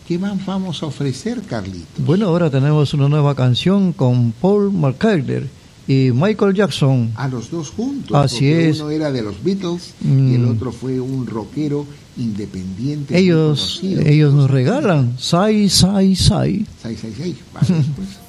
[0.07, 1.85] ¿Qué más vamos a ofrecer, Carlitos?
[2.05, 5.49] Bueno, ahora tenemos una nueva canción con Paul McCartney
[5.85, 7.11] y Michael Jackson.
[7.15, 8.15] A los dos juntos.
[8.15, 8.79] Así es.
[8.79, 10.35] Uno era de los Beatles y Mm.
[10.35, 11.85] el otro fue un rockero
[12.15, 13.17] independiente.
[13.17, 16.65] Ellos, ellos nos regalan Sai, Sai, Sai.
[16.81, 17.35] Seis, seis.
[17.53, 17.67] Vale,
[17.97, 18.07] pues.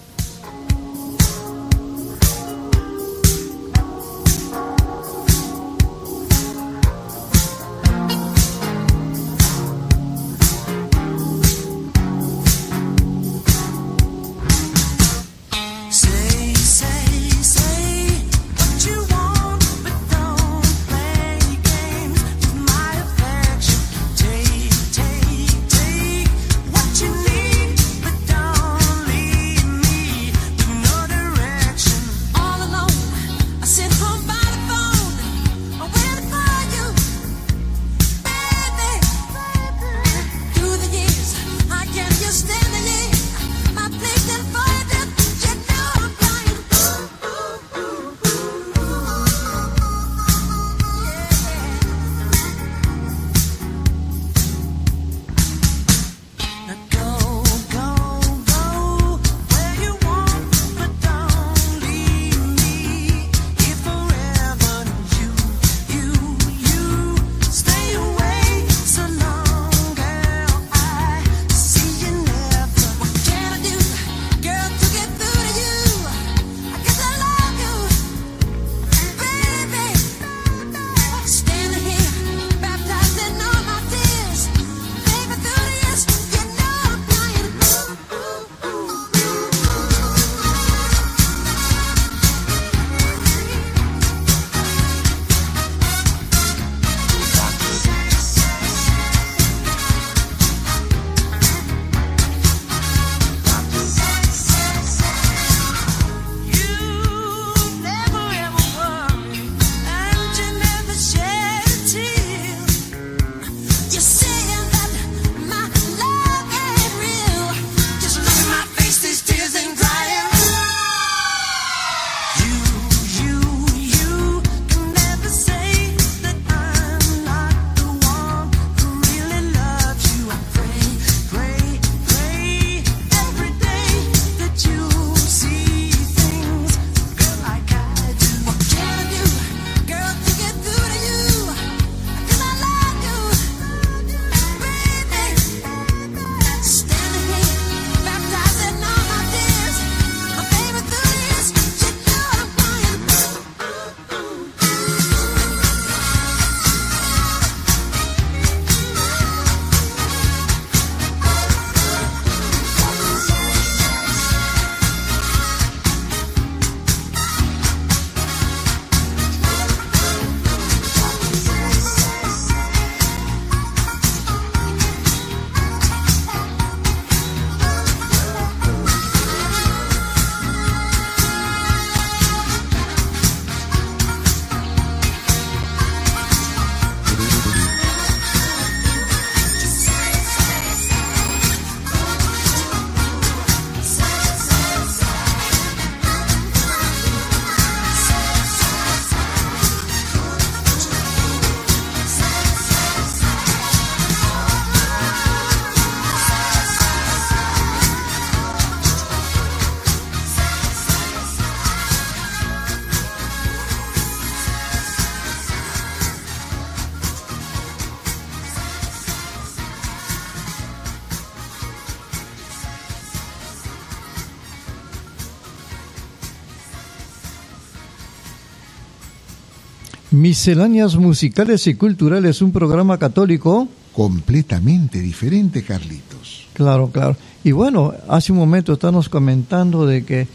[230.37, 233.69] Misceláneas musicales y culturales, un programa católico.
[233.95, 236.47] Completamente diferente, Carlitos.
[236.53, 237.17] Claro, claro.
[237.43, 240.29] Y bueno, hace un momento estamos comentando de que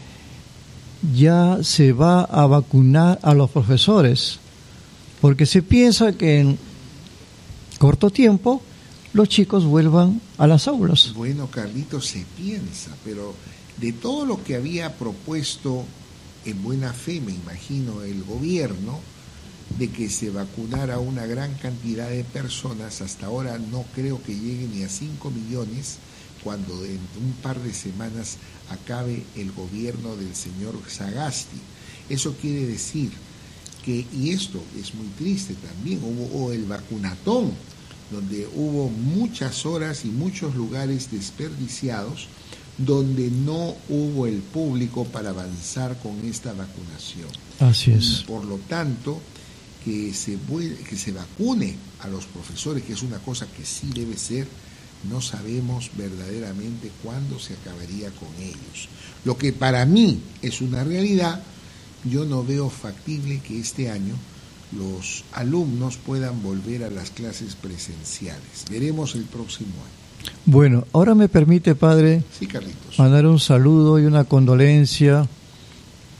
[1.14, 4.40] ya se va a vacunar a los profesores.
[5.20, 6.58] porque se piensa que en
[7.78, 8.60] corto tiempo
[9.12, 11.12] los chicos vuelvan a las aulas.
[11.14, 13.34] Bueno, Carlitos, se piensa, pero
[13.80, 15.84] de todo lo que había propuesto
[16.44, 18.98] en buena fe, me imagino, el gobierno,
[19.78, 24.68] de que se vacunara una gran cantidad de personas, hasta ahora no creo que llegue
[24.68, 25.98] ni a 5 millones,
[26.42, 28.36] cuando en un par de semanas
[28.70, 31.58] acabe el gobierno del señor Sagasti.
[32.08, 33.10] Eso quiere decir
[33.84, 37.52] que, y esto es muy triste también, hubo, el vacunatón,
[38.10, 42.28] donde hubo muchas horas y muchos lugares desperdiciados,
[42.78, 47.28] donde no hubo el público para avanzar con esta vacunación.
[47.60, 48.20] Así es.
[48.20, 49.20] Y por lo tanto,
[49.84, 50.38] que se,
[50.88, 54.46] que se vacune a los profesores, que es una cosa que sí debe ser,
[55.10, 58.88] no sabemos verdaderamente cuándo se acabaría con ellos.
[59.24, 61.42] Lo que para mí es una realidad,
[62.04, 64.14] yo no veo factible que este año
[64.76, 68.64] los alumnos puedan volver a las clases presenciales.
[68.70, 70.32] Veremos el próximo año.
[70.46, 72.98] Bueno, ahora me permite, padre, Sí, Carlitos.
[72.98, 75.26] mandar un saludo y una condolencia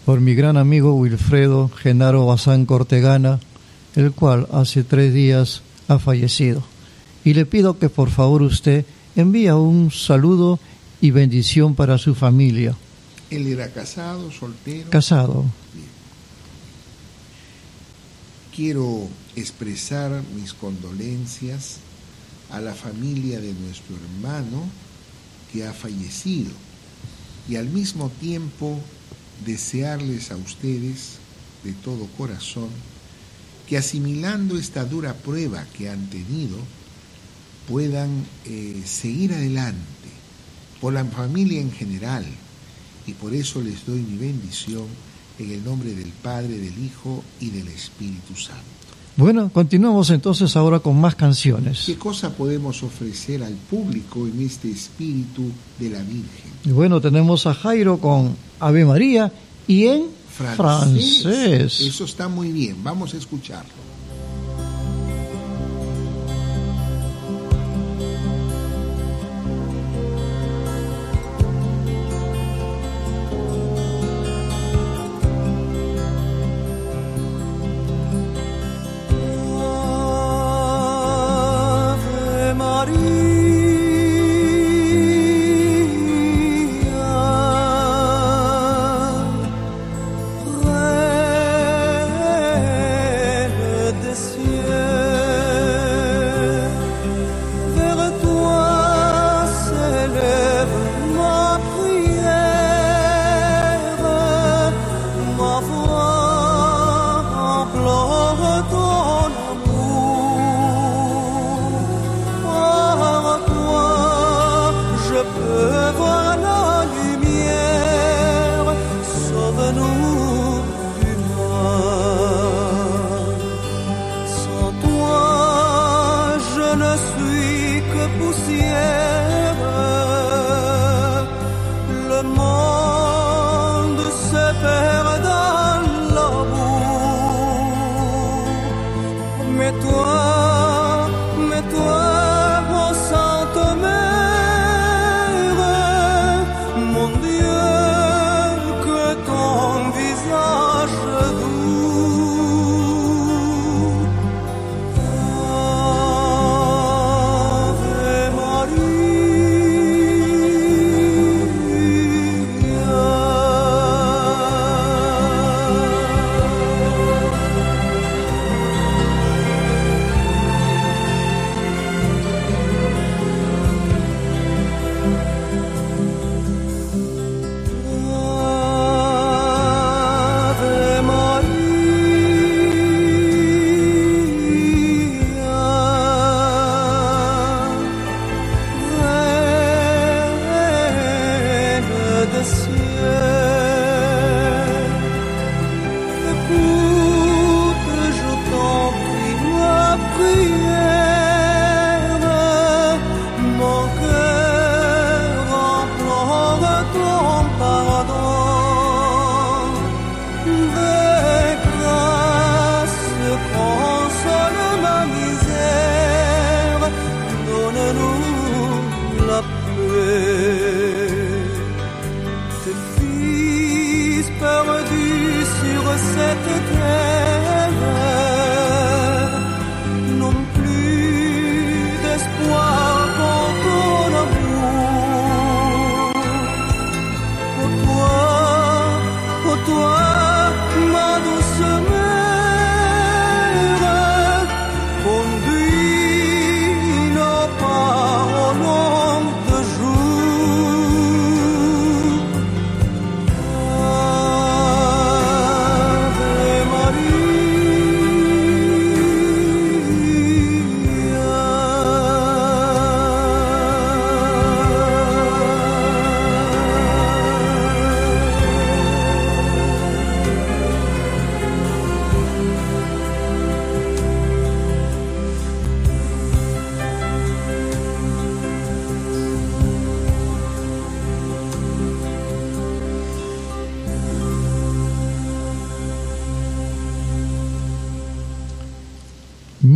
[0.05, 3.39] por mi gran amigo Wilfredo Genaro Bazán Cortegana,
[3.97, 6.62] el cual hace tres días ha fallecido.
[7.24, 8.85] Y le pido que por favor usted
[9.16, 10.59] envíe un saludo
[11.01, 12.77] y bendición para su familia.
[13.31, 14.90] Él era casado, soltero.
[14.90, 15.44] Casado.
[18.55, 21.78] Quiero expresar mis condolencias
[22.51, 24.64] a la familia de nuestro hermano
[25.52, 26.51] que ha fallecido
[27.48, 28.78] y al mismo tiempo
[29.44, 31.19] desearles a ustedes
[31.64, 32.69] de todo corazón
[33.68, 36.56] que asimilando esta dura prueba que han tenido
[37.68, 39.80] puedan eh, seguir adelante
[40.80, 42.24] por la familia en general
[43.06, 44.84] y por eso les doy mi bendición
[45.39, 48.62] en el nombre del Padre, del Hijo y del Espíritu Santo.
[49.16, 51.84] Bueno, continuamos entonces ahora con más canciones.
[51.84, 55.43] ¿Qué cosa podemos ofrecer al público en este espíritu
[55.78, 56.51] de la Virgen?
[56.64, 59.30] Y bueno, tenemos a Jairo con Ave María
[59.66, 61.81] y en francés.
[61.81, 63.71] Eso está muy bien, vamos a escucharlo.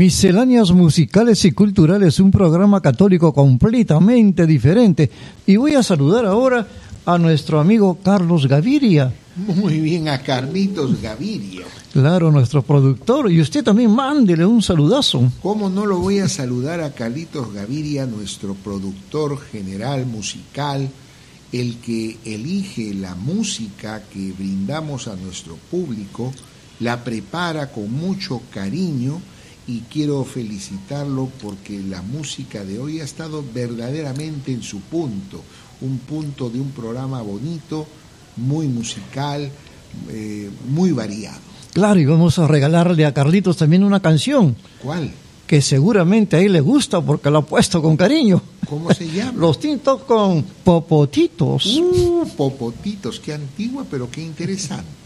[0.07, 5.11] Misceláneas musicales y culturales, un programa católico completamente diferente.
[5.49, 6.65] Y voy a saludar ahora
[7.05, 9.13] a nuestro amigo Carlos Gaviria.
[9.35, 11.67] Muy bien, a Carlitos Gaviria.
[11.93, 13.33] Claro, nuestro productor.
[13.33, 15.29] Y usted también mándele un saludazo.
[15.43, 20.89] ¿Cómo no lo voy a saludar a Carlitos Gaviria, nuestro productor general musical,
[21.51, 26.33] el que elige la música que brindamos a nuestro público,
[26.79, 29.21] la prepara con mucho cariño
[29.67, 35.43] y quiero felicitarlo porque la música de hoy ha estado verdaderamente en su punto,
[35.81, 37.87] un punto de un programa bonito,
[38.37, 39.51] muy musical,
[40.11, 41.39] eh, muy variado.
[41.73, 44.57] Claro, y vamos a regalarle a Carlitos también una canción.
[44.83, 45.11] ¿Cuál?
[45.47, 48.41] Que seguramente a él le gusta porque la ha puesto con cariño.
[48.69, 49.39] ¿Cómo se llama?
[49.39, 51.67] Los tintos con popotitos.
[51.67, 55.06] Uh, popotitos, qué antigua, pero qué interesante.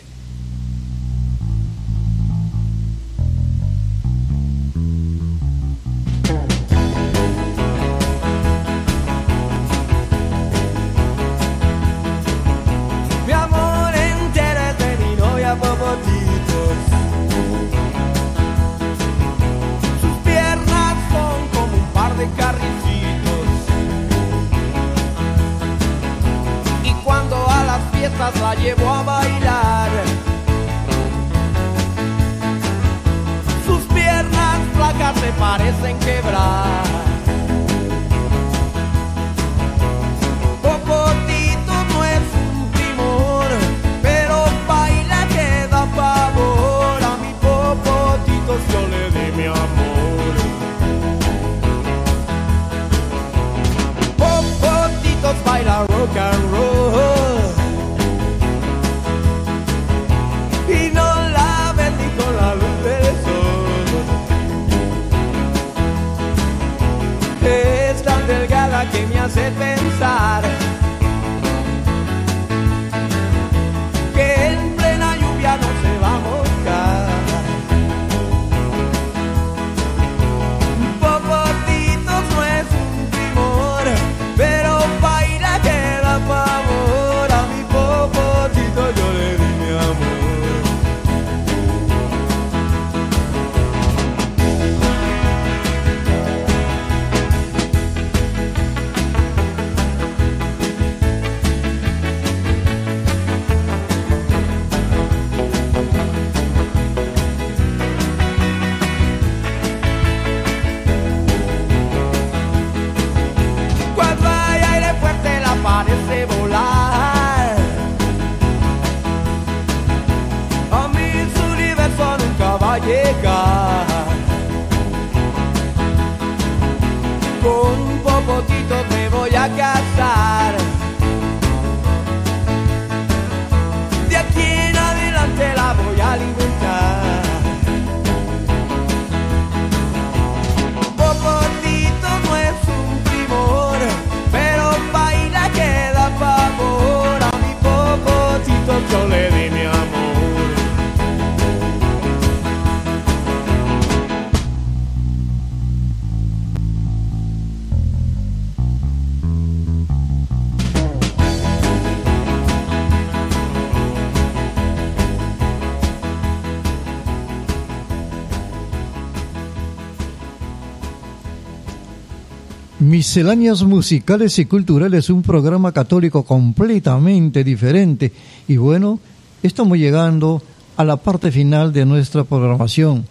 [173.01, 178.13] Misceláneas musicales y culturales, un programa católico completamente diferente.
[178.47, 179.01] Y bueno,
[179.43, 180.43] estamos llegando
[180.77, 183.07] a la parte final de nuestra programación.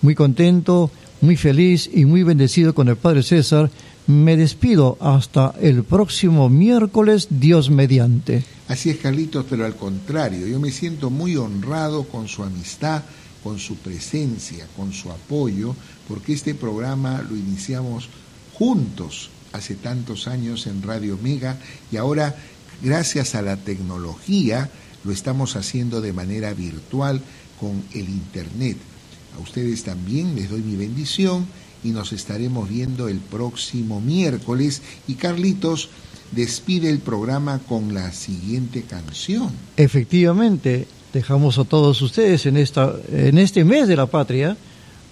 [0.00, 3.68] Muy contento, muy feliz y muy bendecido con el Padre César.
[4.06, 8.44] Me despido hasta el próximo miércoles, Dios mediante.
[8.68, 13.02] Así es, Carlitos, pero al contrario, yo me siento muy honrado con su amistad,
[13.42, 15.74] con su presencia, con su apoyo,
[16.06, 18.08] porque este programa lo iniciamos
[18.62, 21.56] juntos hace tantos años en Radio Mega
[21.90, 22.36] y ahora,
[22.80, 24.70] gracias a la tecnología,
[25.02, 27.20] lo estamos haciendo de manera virtual
[27.58, 28.76] con el Internet.
[29.36, 31.44] A ustedes también les doy mi bendición
[31.82, 35.88] y nos estaremos viendo el próximo miércoles y Carlitos
[36.30, 39.50] despide el programa con la siguiente canción.
[39.76, 44.56] Efectivamente, dejamos a todos ustedes en, esta, en este mes de la patria,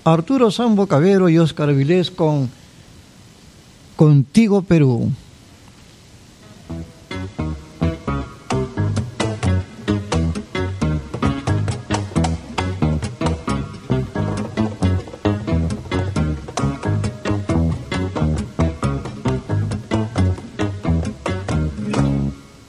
[0.04, 2.59] Arturo Sambo Cabero y Óscar Vilés con
[4.00, 5.12] Contigo Perú.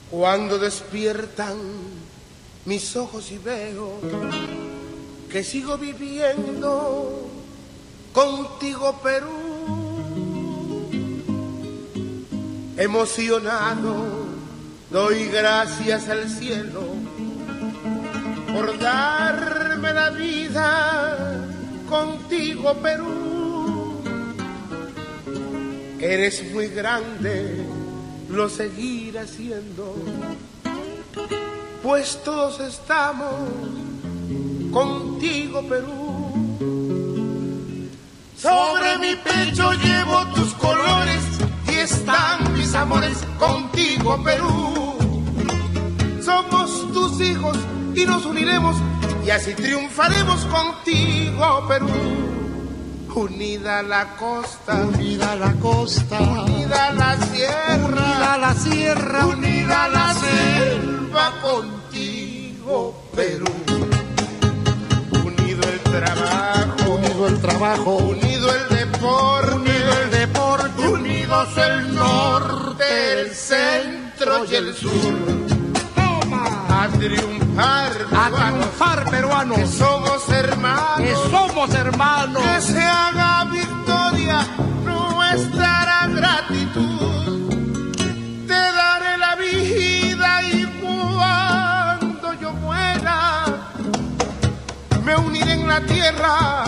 [0.10, 1.56] Cuando despiertan
[2.66, 4.02] mis ojos y veo
[5.32, 7.26] que sigo viviendo
[8.12, 9.51] contigo Perú
[12.78, 14.26] Emocionado
[14.90, 16.84] doy gracias al cielo
[18.54, 21.48] por darme la vida
[21.90, 24.02] contigo Perú.
[26.00, 27.64] Eres muy grande,
[28.30, 29.96] lo seguiré haciendo,
[31.84, 33.34] pues todos estamos
[34.72, 36.32] contigo Perú.
[38.38, 41.41] Sobre mi pecho llevo tus colores
[41.82, 44.96] están mis amores contigo Perú.
[46.24, 47.58] Somos tus hijos
[47.96, 48.76] y nos uniremos
[49.26, 51.88] y así triunfaremos contigo Perú.
[53.16, 61.34] Unida la costa, unida la costa, unida la sierra, unida la sierra, unida la selva
[61.42, 63.46] contigo Perú.
[65.26, 70.41] Unido el trabajo, unido el trabajo, unido el deporte, unido el deporte,
[70.88, 74.92] unidos el norte, el centro y el sur.
[76.70, 84.48] A triunfar, a triunfar peruanos, que somos hermanos, que somos hermanos, que se haga victoria
[84.84, 87.54] nuestra gratitud.
[88.48, 93.46] Te daré la vida y cuando yo muera,
[95.04, 96.64] me uniré en la tierra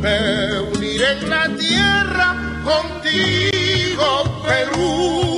[0.00, 5.29] me uniré en la tierra contigo, Perú.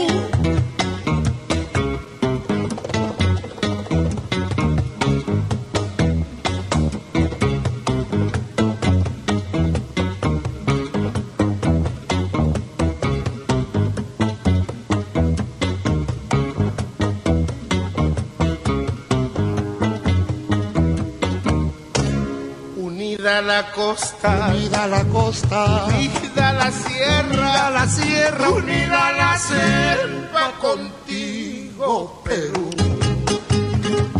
[23.22, 30.52] Unida la costa, unida la costa, unida la sierra, unida la sierra, unida la selva
[30.60, 32.68] contigo, Perú.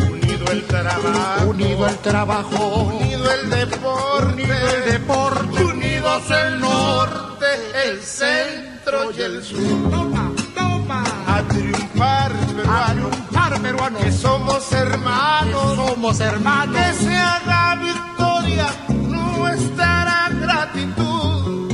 [0.09, 7.47] Unido el trabajo, unido el trabajo, unido el deporte, unido el deporte, unidos el norte,
[7.85, 9.91] el centro y el sur.
[9.91, 17.05] Toma, toma, a triunfar, peruano, a triunfar, peruano, que somos hermanos, que somos hermanos, que
[17.05, 17.63] se haga
[18.43, 18.67] victoria
[19.09, 21.69] nuestra gratitud.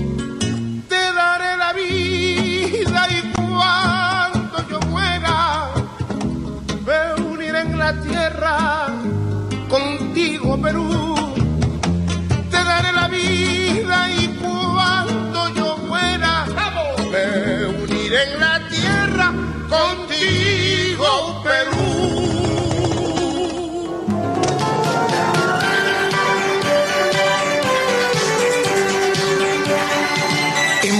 [0.89, 5.71] Te daré la vida y cuando yo muera,
[6.87, 8.87] me uniré en la tierra
[9.69, 11.15] contigo, Perú.
[12.51, 16.47] Te daré la vida y cuando yo muera,
[17.11, 19.33] me uniré en la tierra
[19.69, 21.88] contigo, Perú.